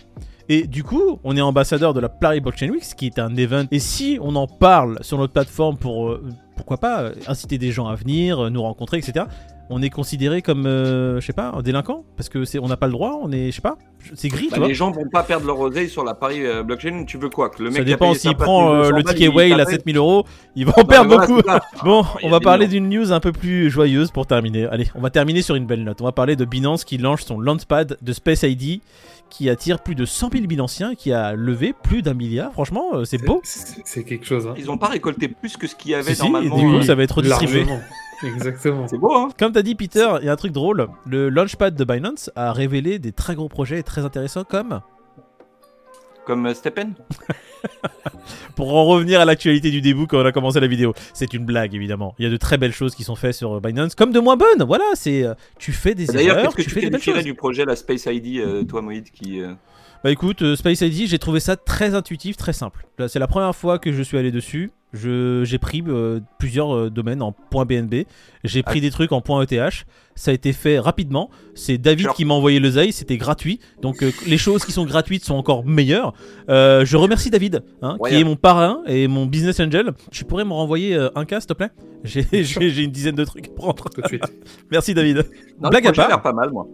Et 0.48 0.66
du 0.66 0.84
coup, 0.84 1.18
on 1.24 1.36
est 1.36 1.40
ambassadeur 1.40 1.94
de 1.94 2.00
la 2.00 2.08
Paris 2.08 2.40
Blockchain 2.40 2.68
Week, 2.68 2.84
ce 2.84 2.94
qui 2.94 3.06
est 3.06 3.18
un 3.18 3.34
event. 3.36 3.64
Et 3.70 3.78
si 3.78 4.18
on 4.20 4.36
en 4.36 4.46
parle 4.46 4.98
sur 5.02 5.18
notre 5.18 5.32
plateforme 5.32 5.76
pour, 5.78 6.08
euh, 6.08 6.22
pourquoi 6.56 6.76
pas, 6.78 7.00
euh, 7.02 7.14
inciter 7.26 7.58
des 7.58 7.70
gens 7.72 7.86
à 7.86 7.94
venir, 7.94 8.44
euh, 8.44 8.50
nous 8.50 8.62
rencontrer, 8.62 8.98
etc., 8.98 9.24
on 9.70 9.80
est 9.80 9.90
considéré 9.90 10.42
comme, 10.42 10.66
euh, 10.66 11.20
je 11.20 11.26
sais 11.26 11.32
pas, 11.32 11.52
un 11.56 11.62
délinquant? 11.62 12.04
Parce 12.16 12.28
que 12.28 12.44
c'est, 12.44 12.58
on 12.58 12.68
n'a 12.68 12.76
pas 12.76 12.86
le 12.86 12.92
droit, 12.92 13.18
on 13.22 13.32
est, 13.32 13.46
je 13.50 13.56
sais 13.56 13.62
pas, 13.62 13.78
c'est 14.14 14.28
gris, 14.28 14.48
Bah, 14.50 14.54
tu 14.54 14.58
vois? 14.58 14.68
les 14.68 14.74
gens 14.74 14.90
vont 14.90 15.08
pas 15.08 15.22
perdre 15.22 15.46
leur 15.46 15.58
oseille 15.58 15.88
sur 15.88 16.04
la 16.04 16.12
Paris 16.14 16.44
euh, 16.44 16.62
blockchain. 16.62 17.04
Tu 17.06 17.16
veux 17.16 17.30
quoi? 17.30 17.48
Que 17.48 17.62
le 17.62 17.70
mec 17.70 17.78
Ça 17.78 17.84
dépend 17.84 18.12
s'il 18.12 18.36
prend 18.36 18.74
euh, 18.74 18.90
1200 18.92 18.96
le 18.96 19.04
ticket 19.04 19.28
whale 19.28 19.52
à 19.54 19.64
t'appelle 19.64 19.74
7000 19.76 19.96
euros, 19.96 20.26
il 20.54 20.66
va 20.66 20.72
en 20.76 20.80
Non, 20.82 20.86
perdre 20.86 21.14
voilà, 21.14 21.26
beaucoup. 21.26 21.42
Bon, 21.84 22.04
on 22.22 22.28
va 22.28 22.40
parler 22.40 22.66
d'une 22.68 22.90
news 22.90 23.10
un 23.12 23.20
peu 23.20 23.32
plus 23.32 23.70
joyeuse 23.70 24.10
pour 24.10 24.26
terminer. 24.26 24.66
Allez, 24.66 24.86
on 24.94 25.00
va 25.00 25.08
terminer 25.08 25.40
sur 25.40 25.54
une 25.54 25.64
belle 25.66 25.82
note. 25.82 26.02
On 26.02 26.04
va 26.04 26.12
parler 26.12 26.36
de 26.36 26.44
Binance 26.44 26.84
qui 26.84 26.98
lance 26.98 27.22
son 27.22 27.40
launchpad 27.40 27.96
de 28.00 28.12
Space 28.12 28.42
ID 28.42 28.82
qui 29.30 29.50
attire 29.50 29.80
plus 29.80 29.94
de 29.94 30.04
100 30.04 30.30
000 30.32 30.46
Binanciens 30.46 30.90
et 30.92 30.96
qui 30.96 31.12
a 31.12 31.34
levé 31.34 31.72
plus 31.72 32.02
d'un 32.02 32.14
milliard. 32.14 32.52
Franchement, 32.52 32.90
euh, 32.94 33.04
c'est 33.04 33.18
beau. 33.18 33.40
C'est 33.44 34.04
quelque 34.04 34.26
chose. 34.26 34.46
Hein. 34.46 34.54
Ils 34.56 34.70
ont 34.70 34.78
pas 34.78 34.88
récolté 34.88 35.28
plus 35.28 35.56
que 35.56 35.66
ce 35.66 35.74
qu'il 35.74 35.90
y 35.90 35.94
avait 35.94 36.14
Si, 36.14 36.20
si, 36.20 36.26
et 36.26 36.30
normalement. 36.30 36.56
du 36.56 36.62
coup, 36.62 36.74
euh, 36.76 36.82
ça 36.82 36.94
va 36.94 37.02
être 37.02 37.16
redistribué. 37.16 37.66
Exactement. 38.22 38.86
C'est 38.88 38.96
beau, 38.98 39.14
hein 39.14 39.28
Comme 39.38 39.52
t'as 39.52 39.62
dit, 39.62 39.74
Peter, 39.74 40.08
il 40.20 40.26
y 40.26 40.28
a 40.28 40.32
un 40.32 40.36
truc 40.36 40.52
drôle. 40.52 40.88
Le 41.06 41.28
launchpad 41.28 41.74
de 41.74 41.84
Binance 41.84 42.30
a 42.36 42.52
révélé 42.52 42.98
des 42.98 43.12
très 43.12 43.34
gros 43.34 43.48
projets 43.48 43.82
très 43.82 44.04
intéressants 44.04 44.44
comme. 44.44 44.80
Comme 46.26 46.46
euh, 46.46 46.54
Stepen. 46.54 46.94
Pour 48.56 48.74
en 48.74 48.84
revenir 48.84 49.20
à 49.20 49.24
l'actualité 49.24 49.70
du 49.70 49.80
début 49.80 50.06
quand 50.06 50.18
on 50.18 50.24
a 50.24 50.32
commencé 50.32 50.60
la 50.60 50.66
vidéo, 50.66 50.94
c'est 51.12 51.34
une 51.34 51.44
blague 51.44 51.74
évidemment. 51.74 52.14
Il 52.18 52.24
y 52.24 52.26
a 52.26 52.30
de 52.30 52.36
très 52.36 52.56
belles 52.56 52.72
choses 52.72 52.94
qui 52.94 53.04
sont 53.04 53.16
faites 53.16 53.34
sur 53.34 53.60
Binance, 53.60 53.94
comme 53.94 54.12
de 54.12 54.20
moins 54.20 54.36
bonnes. 54.36 54.62
Voilà, 54.66 54.84
c'est 54.94 55.24
euh, 55.24 55.34
tu 55.58 55.72
fais 55.72 55.94
des 55.94 56.06
D'ailleurs, 56.06 56.38
erreurs, 56.38 56.54
qu'est-ce 56.54 56.56
que 56.56 56.62
tu 56.62 56.68
tu 56.68 56.74
fais 56.74 56.80
des 56.82 56.90
belles 56.90 57.00
qualifierais 57.00 57.24
du 57.24 57.34
projet 57.34 57.64
la 57.64 57.76
Space 57.76 58.06
ID, 58.06 58.38
euh, 58.38 58.64
toi 58.64 58.80
Moïd, 58.82 59.10
qui 59.10 59.40
euh, 59.40 59.54
Bah 60.02 60.10
écoute, 60.10 60.42
euh, 60.42 60.56
Space 60.56 60.80
ID, 60.80 61.08
j'ai 61.08 61.18
trouvé 61.18 61.40
ça 61.40 61.56
très 61.56 61.94
intuitif, 61.94 62.36
très 62.36 62.52
simple. 62.52 62.86
C'est 63.08 63.18
la 63.18 63.26
première 63.26 63.54
fois 63.54 63.78
que 63.78 63.92
je 63.92 64.02
suis 64.02 64.16
allé 64.18 64.30
dessus. 64.30 64.70
Je- 64.94 65.42
J'ai 65.44 65.58
pris 65.58 65.82
euh, 65.86 66.20
plusieurs 66.38 66.74
euh, 66.74 66.90
domaines 66.90 67.20
en 67.20 67.34
.bnb. 67.52 68.04
J'ai 68.44 68.62
pris 68.62 68.78
Ah. 68.78 68.82
des 68.82 68.90
trucs 68.90 69.12
en 69.12 69.20
.eth. 69.42 69.84
Ça 70.14 70.30
a 70.30 70.34
été 70.34 70.52
fait 70.52 70.78
rapidement. 70.78 71.28
C'est 71.54 71.76
David 71.76 72.06
Sure. 72.06 72.14
qui 72.14 72.24
m'a 72.24 72.34
envoyé 72.34 72.60
l'oseille. 72.60 72.92
C'était 72.92 73.16
gratuit. 73.16 73.58
Donc 73.82 74.02
euh, 74.02 74.10
les 74.26 74.38
choses 74.38 74.64
qui 74.64 74.70
sont 74.72 74.84
gratuites 74.84 75.24
sont 75.24 75.34
encore 75.34 75.64
meilleures. 75.66 76.14
Euh, 76.48 76.84
je 76.84 76.96
remercie 76.96 77.30
David, 77.30 77.62
hein, 77.82 77.96
qui 78.08 78.14
est 78.14 78.24
mon 78.24 78.36
parrain 78.36 78.82
et 78.86 79.08
mon 79.08 79.26
business 79.26 79.58
angel. 79.60 79.90
Tu 80.12 80.24
pourrais 80.24 80.44
me 80.44 80.52
renvoyer 80.52 80.94
euh, 80.94 81.08
un 81.16 81.24
cas, 81.24 81.40
s'il 81.40 81.48
te 81.48 81.54
plaît? 81.54 81.70
J'ai 82.04 82.22
j'ai- 82.44 82.70
j'ai 82.70 82.82
une 82.84 82.90
dizaine 82.92 83.16
de 83.16 83.24
trucs 83.24 83.48
à 83.48 83.52
prendre. 83.52 83.88
Tout 83.90 84.00
de 84.00 84.06
suite. 84.06 84.24
Merci 84.70 84.94
David. 84.94 85.26
non, 85.60 85.70
Blague 85.70 85.84
le 85.84 85.90
à 85.90 85.92
part. 85.92 86.08
l'air 86.08 86.22
pas 86.22 86.32
mal, 86.32 86.50
moi. 86.50 86.66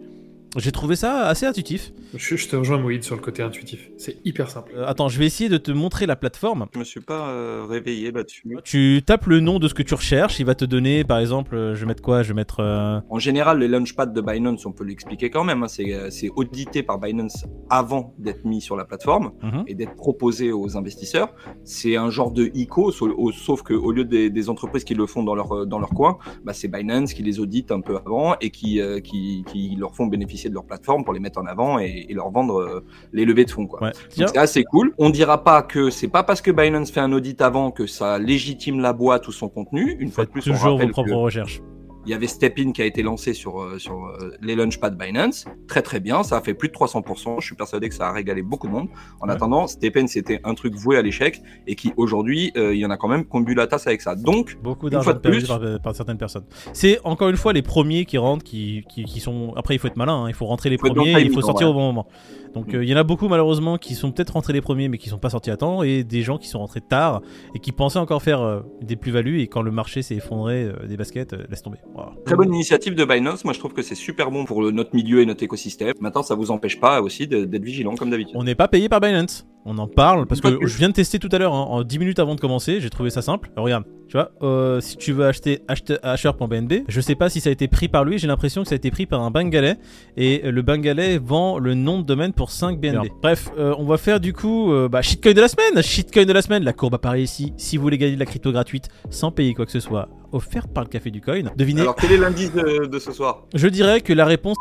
J'ai 0.57 0.71
trouvé 0.73 0.95
ça 0.97 1.27
assez 1.27 1.45
intuitif. 1.45 1.93
Je, 2.13 2.35
je 2.35 2.49
te 2.49 2.57
rejoins, 2.57 2.77
Moïd, 2.77 3.03
sur 3.03 3.15
le 3.15 3.21
côté 3.21 3.41
intuitif. 3.41 3.89
C'est 3.97 4.17
hyper 4.25 4.49
simple. 4.49 4.73
Euh, 4.75 4.85
attends, 4.85 5.07
je 5.07 5.17
vais 5.17 5.25
essayer 5.25 5.49
de 5.49 5.55
te 5.57 5.71
montrer 5.71 6.05
la 6.05 6.17
plateforme. 6.17 6.65
Je 6.73 6.79
me 6.79 6.83
suis 6.83 6.99
pas 6.99 7.29
euh, 7.29 7.65
réveillé 7.69 8.11
là-dessus. 8.11 8.43
Tu 8.65 9.01
tapes 9.05 9.27
le 9.27 9.39
nom 9.39 9.59
de 9.59 9.69
ce 9.69 9.73
que 9.73 9.81
tu 9.83 9.93
recherches, 9.93 10.39
il 10.41 10.45
va 10.45 10.53
te 10.55 10.65
donner 10.65 11.05
par 11.05 11.19
exemple, 11.19 11.55
euh, 11.55 11.73
je 11.73 11.79
vais 11.81 11.85
mettre 11.85 12.01
quoi 12.03 12.21
Je 12.23 12.29
vais 12.29 12.33
mettre. 12.33 12.59
euh, 12.59 12.99
En 13.09 13.17
général, 13.19 13.59
les 13.59 13.69
launchpads 13.69 14.07
de 14.07 14.19
Binance, 14.19 14.65
on 14.65 14.73
peut 14.73 14.83
l'expliquer 14.83 15.29
quand 15.29 15.45
même. 15.45 15.63
hein, 15.63 15.67
c'est, 15.69 16.09
c'est 16.11 16.29
audité 16.35 16.83
par 16.83 16.99
Binance 16.99 17.45
avant 17.69 18.13
d'être 18.19 18.43
mis 18.43 18.59
sur 18.59 18.75
la 18.75 18.83
plateforme 18.83 19.31
mhm. 19.41 19.63
et 19.67 19.73
d'être 19.73 19.95
proposé 19.95 20.51
aux 20.51 20.75
investisseurs. 20.75 21.33
C'est 21.63 21.95
un 21.95 22.09
genre 22.09 22.31
de 22.31 22.51
ICO, 22.53 22.91
sau- 22.91 23.15
au- 23.17 23.31
sauf 23.31 23.61
que 23.63 23.73
au 23.73 23.93
lieu 23.93 24.03
des, 24.03 24.29
des 24.29 24.49
entreprises 24.49 24.83
qui 24.83 24.95
le 24.95 25.05
font 25.05 25.23
dans 25.23 25.35
leur 25.35 25.65
dans 25.65 25.79
leur 25.79 25.91
coin, 25.91 26.17
bah, 26.43 26.51
c'est 26.51 26.67
Binance 26.67 27.13
qui 27.13 27.23
les 27.23 27.39
audite 27.39 27.71
un 27.71 27.79
peu 27.79 27.95
avant 27.95 28.35
et 28.41 28.49
qui, 28.49 28.81
euh, 28.81 28.99
qui 28.99 29.45
qui 29.49 29.75
leur 29.77 29.95
font 29.95 30.07
bénéficier 30.07 30.40
de 30.49 30.53
leur 30.53 30.65
plateforme 30.65 31.03
pour 31.03 31.13
les 31.13 31.19
mettre 31.19 31.39
en 31.39 31.45
avant 31.45 31.79
et, 31.79 32.05
et 32.09 32.13
leur 32.13 32.29
vendre 32.31 32.59
euh, 32.59 32.85
les 33.13 33.25
levées 33.25 33.45
de 33.45 33.51
fonds. 33.51 33.67
Quoi. 33.67 33.81
Ouais. 33.81 33.91
Donc, 34.17 34.29
C'est 34.29 34.37
assez 34.37 34.63
cool. 34.63 34.93
On 34.97 35.09
dira 35.09 35.43
pas 35.43 35.61
que 35.61 35.89
c'est 35.89 36.07
pas 36.07 36.23
parce 36.23 36.41
que 36.41 36.51
Binance 36.51 36.91
fait 36.91 36.99
un 36.99 37.11
audit 37.11 37.41
avant 37.41 37.71
que 37.71 37.87
ça 37.87 38.19
légitime 38.19 38.79
la 38.79 38.93
boîte 38.93 39.27
ou 39.27 39.31
son 39.31 39.49
contenu. 39.49 39.97
Une 39.99 40.11
fois 40.11 40.25
de 40.25 40.29
plus, 40.29 40.41
on 40.41 40.53
toujours 40.53 40.69
vos 40.69 40.75
rappelle 40.75 40.91
propres 40.91 41.09
que 41.09 41.15
recherches. 41.15 41.61
Il 42.05 42.11
y 42.11 42.13
avait 42.13 42.27
Stepin 42.27 42.71
qui 42.71 42.81
a 42.81 42.85
été 42.85 43.03
lancé 43.03 43.33
sur, 43.33 43.61
euh, 43.61 43.77
sur 43.77 44.05
euh, 44.05 44.31
les 44.41 44.55
launchpads 44.55 44.91
Binance. 44.91 45.45
Très 45.67 45.81
très 45.81 45.99
bien, 45.99 46.23
ça 46.23 46.37
a 46.37 46.41
fait 46.41 46.53
plus 46.53 46.69
de 46.69 46.73
300%. 46.73 47.39
Je 47.39 47.45
suis 47.45 47.55
persuadé 47.55 47.89
que 47.89 47.95
ça 47.95 48.07
a 48.09 48.11
régalé 48.11 48.41
beaucoup 48.41 48.67
de 48.67 48.71
monde. 48.73 48.87
En 49.19 49.27
Ouais. 49.27 49.33
attendant, 49.33 49.67
Stepin 49.67 50.07
c'était 50.07 50.39
un 50.43 50.53
truc 50.55 50.73
voué 50.75 50.97
à 50.97 51.01
l'échec 51.01 51.41
et 51.67 51.75
qui 51.75 51.93
aujourd'hui, 51.97 52.51
euh, 52.57 52.73
il 52.73 52.79
y 52.79 52.85
en 52.85 52.89
a 52.89 52.97
quand 52.97 53.07
même 53.07 53.25
qui 53.25 53.53
la 53.55 53.67
tasse 53.67 53.85
avec 53.87 54.01
ça. 54.01 54.15
Donc, 54.15 54.57
Beaucoup 54.63 54.89
d'argent 54.89 55.13
perdu 55.15 55.39
plus. 55.39 55.47
par, 55.47 55.59
par 55.83 55.95
certaines 55.95 56.17
personnes. 56.17 56.45
C'est 56.73 56.99
encore 57.03 57.29
une 57.29 57.37
fois 57.37 57.53
les 57.53 57.61
premiers 57.61 58.05
qui 58.05 58.17
rentrent, 58.17 58.43
qui, 58.43 58.83
qui, 58.89 59.03
qui 59.03 59.19
sont. 59.19 59.53
Après, 59.55 59.75
il 59.75 59.77
faut 59.79 59.87
être 59.87 59.97
malin, 59.97 60.23
hein, 60.23 60.27
il 60.27 60.33
faut 60.33 60.45
rentrer 60.45 60.69
les 60.69 60.77
Faut 60.77 60.87
premiers 60.87 61.11
et 61.19 61.21
il 61.23 61.31
faut 61.31 61.41
sortir 61.41 61.67
ouais. 61.67 61.71
au 61.71 61.75
bon 61.75 61.85
moment. 61.87 62.07
Donc, 62.53 62.73
Mm. 62.73 62.75
euh, 62.75 62.83
il 62.83 62.89
y 62.89 62.93
en 62.93 62.97
a 62.97 63.03
beaucoup 63.03 63.27
malheureusement 63.27 63.77
qui 63.77 63.95
sont 63.95 64.11
peut-être 64.11 64.31
rentrés 64.33 64.53
les 64.53 64.61
premiers 64.61 64.89
mais 64.89 64.97
qui 64.97 65.09
sont 65.09 65.17
pas 65.19 65.29
sortis 65.29 65.51
à 65.51 65.57
temps 65.57 65.83
et 65.83 66.03
des 66.03 66.21
gens 66.21 66.37
qui 66.37 66.47
sont 66.47 66.59
rentrés 66.59 66.81
tard 66.81 67.21
et 67.55 67.59
qui 67.59 67.71
pensaient 67.71 67.99
encore 67.99 68.21
faire 68.21 68.41
euh, 68.41 68.61
des 68.81 68.95
plus-values 68.95 69.39
et 69.41 69.47
quand 69.47 69.61
le 69.61 69.71
marché 69.71 70.01
s'est 70.01 70.15
effondré 70.15 70.63
euh, 70.63 70.85
des 70.87 70.97
baskets, 70.97 71.33
euh, 71.33 71.43
laisse 71.49 71.61
tomber. 71.63 71.77
Voilà. 71.93 72.11
très 72.25 72.35
bonne 72.35 72.53
initiative 72.53 72.95
de 72.95 73.05
Binance. 73.05 73.43
Moi, 73.45 73.53
je 73.53 73.59
trouve 73.59 73.73
que 73.73 73.81
c'est 73.81 73.95
super 73.95 74.31
bon 74.31 74.45
pour 74.45 74.61
le- 74.61 74.71
notre 74.71 74.95
milieu 74.95 75.21
et 75.21 75.25
notre 75.25 75.43
écosystème. 75.43 75.93
Maintenant, 75.99 76.23
ça 76.23 76.35
vous 76.35 76.51
empêche 76.51 76.79
pas 76.79 77.01
aussi 77.01 77.27
d'être 77.27 77.63
vigilant 77.63 77.95
comme 77.95 78.09
d'habitude. 78.09 78.35
On 78.37 78.43
n'est 78.43 78.55
pas 78.55 78.67
payé 78.67 78.89
par 78.89 78.99
Binance. 78.99 79.45
On 79.63 79.77
en 79.77 79.87
parle 79.87 80.25
parce 80.25 80.41
que 80.41 80.65
je 80.65 80.77
viens 80.77 80.89
de 80.89 80.93
tester 80.93 81.19
tout 81.19 81.29
à 81.31 81.37
l'heure, 81.37 81.53
hein, 81.53 81.67
en 81.69 81.83
10 81.83 81.99
minutes 81.99 82.17
avant 82.19 82.33
de 82.33 82.39
commencer, 82.41 82.81
j'ai 82.81 82.89
trouvé 82.89 83.11
ça 83.11 83.21
simple. 83.21 83.51
Alors, 83.55 83.65
regarde, 83.65 83.83
tu 84.07 84.17
vois, 84.17 84.31
euh, 84.41 84.81
si 84.81 84.97
tu 84.97 85.11
veux 85.13 85.25
acheter 85.25 85.59
acheter- 85.67 85.99
acheteur.bnb, 86.01 86.73
je 86.87 86.99
sais 87.01 87.13
pas 87.13 87.29
si 87.29 87.39
ça 87.41 87.49
a 87.49 87.51
été 87.53 87.67
pris 87.67 87.87
par 87.87 88.03
lui, 88.03 88.17
j'ai 88.17 88.25
l'impression 88.27 88.63
que 88.63 88.67
ça 88.69 88.73
a 88.73 88.77
été 88.77 88.89
pris 88.89 89.05
par 89.05 89.21
un 89.21 89.29
bengalais 89.29 89.77
et 90.17 90.41
le 90.49 90.61
bengalais 90.63 91.19
vend 91.19 91.59
le 91.59 91.75
nom 91.75 91.99
de 91.99 92.05
domaine 92.05 92.33
pour 92.33 92.49
5 92.49 92.79
BNB. 92.79 93.09
Bref, 93.21 93.49
euh, 93.59 93.75
on 93.77 93.85
va 93.85 93.97
faire 93.97 94.19
du 94.19 94.33
coup 94.33 94.73
euh, 94.73 94.89
bah, 94.89 95.03
shitcoin 95.03 95.33
de 95.33 95.41
la 95.41 95.47
semaine, 95.47 95.83
shitcoin 95.83 96.25
de 96.25 96.33
la 96.33 96.41
semaine, 96.41 96.63
la 96.63 96.73
courbe 96.73 96.95
apparaît 96.95 97.21
ici. 97.21 97.53
Si 97.57 97.77
vous 97.77 97.83
voulez 97.83 97.99
gagner 97.99 98.15
de 98.15 98.19
la 98.19 98.25
crypto 98.25 98.51
gratuite 98.51 98.89
sans 99.11 99.29
payer 99.31 99.53
quoi 99.53 99.67
que 99.67 99.71
ce 99.71 99.79
soit, 99.79 100.09
offerte 100.31 100.73
par 100.73 100.83
le 100.85 100.89
café 100.89 101.11
du 101.11 101.21
coin, 101.21 101.39
devinez, 101.55 101.81
Alors, 101.81 101.95
quel 101.95 102.11
est 102.11 102.17
l'indice 102.17 102.51
de, 102.51 102.87
de 102.87 102.99
ce 102.99 103.11
soir? 103.11 103.43
Je 103.53 103.67
dirais 103.67 104.01
que 104.01 104.11
la 104.13 104.25
réponse 104.25 104.57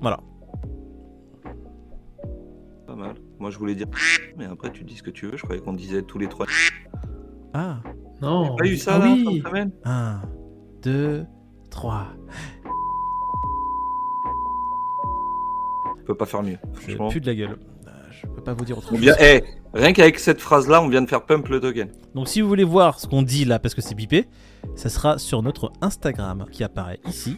voilà. 0.00 0.20
Moi, 3.40 3.50
je 3.50 3.58
voulais 3.58 3.74
dire. 3.74 3.86
Mais 4.36 4.44
après, 4.44 4.70
tu 4.70 4.84
dis 4.84 4.96
ce 4.96 5.02
que 5.02 5.10
tu 5.10 5.26
veux. 5.26 5.36
Je 5.36 5.42
croyais 5.42 5.60
qu'on 5.62 5.72
disait 5.72 6.02
tous 6.02 6.18
les 6.18 6.28
trois. 6.28 6.46
Ah, 7.52 7.78
Non. 8.22 8.54
Pas 8.54 8.64
eu 8.66 8.76
ça 8.76 8.94
Ah 8.94 8.98
là, 9.08 9.12
oui. 9.12 9.42
semaine? 9.44 9.72
1 9.84 10.22
2 10.84 11.26
3 11.68 12.06
Je 15.98 16.04
peux 16.04 16.14
pas 16.14 16.26
faire 16.26 16.42
mieux. 16.44 16.58
Je 16.86 16.96
pue 17.10 17.20
de 17.20 17.26
la 17.26 17.34
gueule. 17.34 17.58
Euh, 17.88 17.90
Je 18.10 18.26
peux 18.28 18.40
pas 18.42 18.54
vous 18.54 18.64
dire 18.64 18.78
autre 18.78 18.86
On 18.92 18.94
chose. 18.94 19.00
vient- 19.00 19.16
eh, 19.20 19.42
rien 19.74 19.92
qu'avec 19.92 20.18
cette 20.20 20.40
phrase-là, 20.40 20.80
on 20.80 20.88
vient 20.88 21.02
de 21.02 21.08
faire 21.08 21.24
pump 21.26 21.48
le 21.48 21.60
token. 21.60 21.88
Donc 22.14 22.28
si 22.28 22.40
vous 22.40 22.48
voulez 22.48 22.62
voir 22.62 23.00
ce 23.00 23.08
qu'on 23.08 23.22
dit 23.22 23.44
là 23.44 23.58
parce 23.58 23.74
que 23.74 23.80
c'est 23.82 23.96
bipé, 23.96 24.26
ça 24.76 24.88
sera 24.88 25.18
sur 25.18 25.42
notre 25.42 25.72
Instagram 25.80 26.46
qui 26.52 26.62
apparaît 26.62 27.00
ici. 27.08 27.36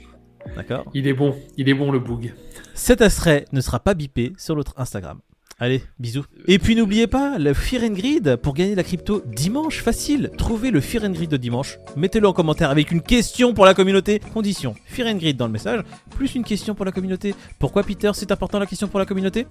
D'accord? 0.56 0.84
Il 0.92 1.06
est 1.06 1.14
bon, 1.14 1.34
il 1.56 1.68
est 1.70 1.74
bon 1.74 1.90
le 1.90 2.00
boug. 2.00 2.34
Cet 2.74 3.00
extrait 3.00 3.46
ne 3.52 3.60
sera 3.62 3.80
pas 3.80 3.94
bipé 3.94 4.32
sur 4.36 4.56
notre 4.56 4.74
Instagram. 4.78 5.20
Allez, 5.58 5.82
bisous. 6.00 6.24
Et 6.48 6.58
puis 6.58 6.74
n'oubliez 6.74 7.06
pas, 7.06 7.38
le 7.38 7.54
Fear 7.54 7.84
and 7.84 7.92
Grid 7.94 8.36
pour 8.36 8.52
gagner 8.54 8.74
la 8.74 8.82
crypto 8.82 9.22
dimanche, 9.26 9.80
facile. 9.80 10.30
Trouvez 10.36 10.70
le 10.72 10.80
Fear 10.80 11.04
and 11.04 11.10
Grid 11.10 11.30
de 11.30 11.36
dimanche, 11.36 11.78
mettez-le 11.96 12.26
en 12.26 12.32
commentaire 12.32 12.70
avec 12.70 12.90
une 12.90 13.00
question 13.00 13.54
pour 13.54 13.64
la 13.64 13.74
communauté. 13.74 14.20
Condition, 14.34 14.74
Fear 14.86 15.06
and 15.08 15.18
Grid 15.18 15.36
dans 15.36 15.46
le 15.46 15.52
message, 15.52 15.82
plus 16.16 16.34
une 16.34 16.42
question 16.42 16.74
pour 16.74 16.84
la 16.84 16.90
communauté. 16.90 17.34
Pourquoi 17.60 17.84
Peter, 17.84 18.10
c'est 18.14 18.32
important 18.32 18.58
la 18.58 18.66
question 18.66 18.88
pour 18.88 18.98
la 18.98 19.06
communauté? 19.06 19.46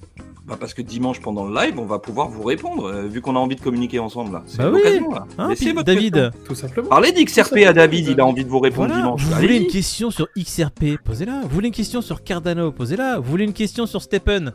Bah 0.46 0.58
parce 0.60 0.74
que 0.74 0.82
dimanche 0.82 1.22
pendant 1.22 1.46
le 1.48 1.54
live, 1.56 1.80
on 1.80 1.86
va 1.86 2.00
pouvoir 2.00 2.28
vous 2.28 2.44
répondre, 2.44 2.86
euh, 2.90 3.08
vu 3.08 3.22
qu'on 3.22 3.36
a 3.36 3.40
envie 3.40 3.56
de 3.56 3.62
communiquer 3.62 4.00
ensemble 4.00 4.34
là. 4.34 4.44
C'est 4.48 4.58
Bah 4.58 4.70
oui. 4.74 4.80
l'occasion 4.84 5.12
là. 5.12 5.26
Hein, 5.38 5.48
votre 5.54 5.84
David 5.84 6.14
question. 6.16 6.32
Tout 6.46 6.56
simplement. 6.56 6.90
Parlez 6.90 7.12
d'XRP 7.14 7.58
à 7.68 7.74
David, 7.74 8.08
il 8.08 8.20
a 8.20 8.26
envie 8.26 8.44
de 8.44 8.50
vous 8.50 8.60
répondre 8.60 8.88
Voilà, 8.88 9.04
dimanche. 9.04 9.22
vous 9.24 9.34
voulez 9.40 9.58
une 9.58 9.68
question 9.68 10.12
sur 10.12 10.28
XRP, 10.38 10.98
posez-la. 11.06 11.42
Vous 11.44 11.50
voulez 11.50 11.68
une 11.68 11.74
question 11.74 12.02
sur 12.02 12.24
Cardano, 12.24 12.72
posez-la. 12.72 13.20
Vous 13.20 13.30
voulez 13.30 13.46
une 13.46 13.54
question 13.54 13.86
sur 13.86 14.02
Steppen, 14.02 14.52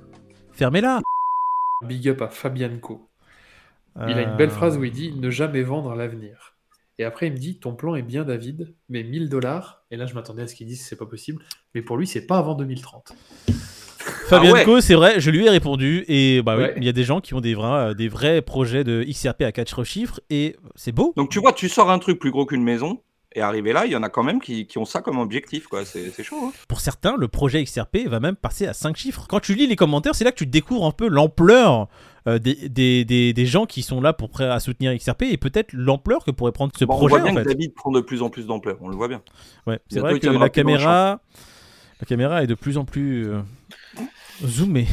fermez-la. 0.52 1.00
Big 1.86 2.08
up 2.08 2.20
à 2.22 2.28
Fabianco. 2.28 3.08
Il 3.96 4.02
a 4.02 4.18
Euh, 4.18 4.30
une 4.30 4.36
belle 4.36 4.50
phrase 4.50 4.76
où 4.76 4.84
il 4.84 4.92
dit 4.92 5.12
ne 5.16 5.30
jamais 5.30 5.62
vendre 5.62 5.94
l'avenir. 5.94 6.54
Et 6.98 7.04
après, 7.04 7.26
il 7.28 7.32
me 7.32 7.38
dit 7.38 7.58
ton 7.58 7.74
plan 7.74 7.94
est 7.94 8.02
bien, 8.02 8.24
David, 8.24 8.74
mais 8.88 9.02
1000 9.04 9.28
dollars. 9.28 9.84
Et 9.90 9.96
là, 9.96 10.06
je 10.06 10.14
m'attendais 10.14 10.42
à 10.42 10.46
ce 10.48 10.54
qu'il 10.54 10.66
dise 10.66 10.84
c'est 10.84 10.96
pas 10.96 11.06
possible. 11.06 11.42
Mais 11.74 11.82
pour 11.82 11.96
lui, 11.96 12.06
c'est 12.06 12.26
pas 12.26 12.38
avant 12.38 12.54
2030. 12.54 13.12
Fabianco, 14.28 14.80
c'est 14.80 14.94
vrai, 14.94 15.20
je 15.20 15.30
lui 15.30 15.46
ai 15.46 15.50
répondu 15.50 16.04
et 16.08 16.42
bah 16.42 16.56
oui, 16.56 16.62
Ouais. 16.64 16.74
il 16.76 16.84
y 16.84 16.88
a 16.88 16.92
des 16.92 17.04
gens 17.04 17.20
qui 17.20 17.34
ont 17.34 17.40
des 17.40 17.54
vrais, 17.54 17.90
euh, 17.90 17.94
des 17.94 18.08
vrais 18.08 18.42
projets 18.42 18.82
de 18.84 19.04
XRP 19.04 19.42
à 19.42 19.52
4 19.52 19.84
chiffres 19.84 20.20
et 20.30 20.56
c'est 20.74 20.92
beau. 20.92 21.12
Donc 21.16 21.30
tu 21.30 21.38
vois, 21.40 21.52
tu 21.52 21.68
sors 21.68 21.90
un 21.90 21.98
truc 21.98 22.18
plus 22.18 22.30
gros 22.30 22.44
qu'une 22.46 22.62
maison, 22.64 23.00
et 23.36 23.42
arrivé 23.42 23.72
là, 23.72 23.84
il 23.86 23.92
y 23.92 23.96
en 23.96 24.02
a 24.02 24.08
quand 24.08 24.22
même 24.22 24.40
qui, 24.40 24.66
qui 24.66 24.78
ont 24.78 24.84
ça 24.86 25.02
comme 25.02 25.18
objectif, 25.18 25.66
quoi. 25.68 25.84
C'est 25.84 26.22
chaud. 26.24 26.36
hein. 26.46 26.52
Pour 26.68 26.80
certains, 26.80 27.16
le 27.16 27.28
projet 27.28 27.62
XRP 27.62 28.06
va 28.06 28.18
même 28.18 28.34
passer 28.34 28.66
à 28.66 28.72
5 28.72 28.96
chiffres. 28.96 29.26
Quand 29.28 29.40
tu 29.40 29.54
lis 29.54 29.66
les 29.66 29.76
commentaires, 29.76 30.14
c'est 30.14 30.24
là 30.24 30.32
que 30.32 30.38
tu 30.38 30.46
découvres 30.46 30.86
un 30.86 30.90
peu 30.90 31.06
l'ampleur 31.08 31.86
euh, 32.26 32.38
des, 32.38 32.68
des, 32.70 33.04
des, 33.04 33.32
des 33.32 33.46
gens 33.46 33.66
qui 33.66 33.82
sont 33.82 34.00
là 34.00 34.12
pour 34.14 34.30
prêts 34.30 34.48
à 34.48 34.58
soutenir 34.58 34.96
XRP 34.96 35.24
et 35.24 35.36
peut-être 35.36 35.72
l'ampleur 35.74 36.24
que 36.24 36.30
pourrait 36.30 36.50
prendre 36.52 36.72
ce 36.76 36.84
Bon, 36.86 36.94
on 36.94 36.96
projet 36.96 37.16
voit 37.20 37.20
bien 37.30 37.32
en 37.32 37.44
que. 37.44 37.48
David 37.48 37.74
prend 37.74 37.90
de 37.92 38.00
plus 38.00 38.22
en 38.22 38.30
plus 38.30 38.46
d'ampleur, 38.46 38.78
on 38.80 38.88
le 38.88 38.96
voit 38.96 39.08
bien. 39.08 39.20
Ouais, 39.66 39.78
c'est 39.88 40.00
vrai 40.00 40.18
que 40.18 40.26
la 40.28 40.48
caméra, 40.48 41.20
la 42.00 42.06
caméra 42.06 42.42
est 42.42 42.46
de 42.48 42.54
plus 42.54 42.78
en 42.78 42.84
plus 42.84 43.28
euh, 43.28 43.40
zoomée. 44.44 44.86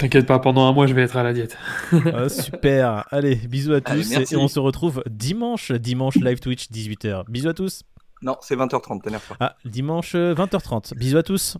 T'inquiète 0.00 0.24
pas, 0.24 0.38
pendant 0.38 0.66
un 0.66 0.72
mois, 0.72 0.86
je 0.86 0.94
vais 0.94 1.02
être 1.02 1.18
à 1.18 1.22
la 1.22 1.34
diète. 1.34 1.58
Ah, 2.14 2.30
super. 2.30 3.04
Allez, 3.10 3.34
bisous 3.34 3.74
à 3.74 3.82
tous 3.82 4.14
Allez, 4.14 4.32
et 4.32 4.36
on 4.36 4.48
se 4.48 4.58
retrouve 4.58 5.02
dimanche, 5.10 5.72
dimanche 5.72 6.14
live 6.14 6.40
Twitch 6.40 6.70
18h. 6.70 7.24
Bisous 7.28 7.50
à 7.50 7.52
tous. 7.52 7.82
Non, 8.22 8.38
c'est 8.40 8.56
20h30, 8.56 9.02
t'énerve 9.02 9.26
pas. 9.28 9.36
Ah, 9.40 9.56
dimanche 9.66 10.14
euh, 10.14 10.34
20h30. 10.34 10.96
Bisous 10.96 11.18
à 11.18 11.22
tous. 11.22 11.58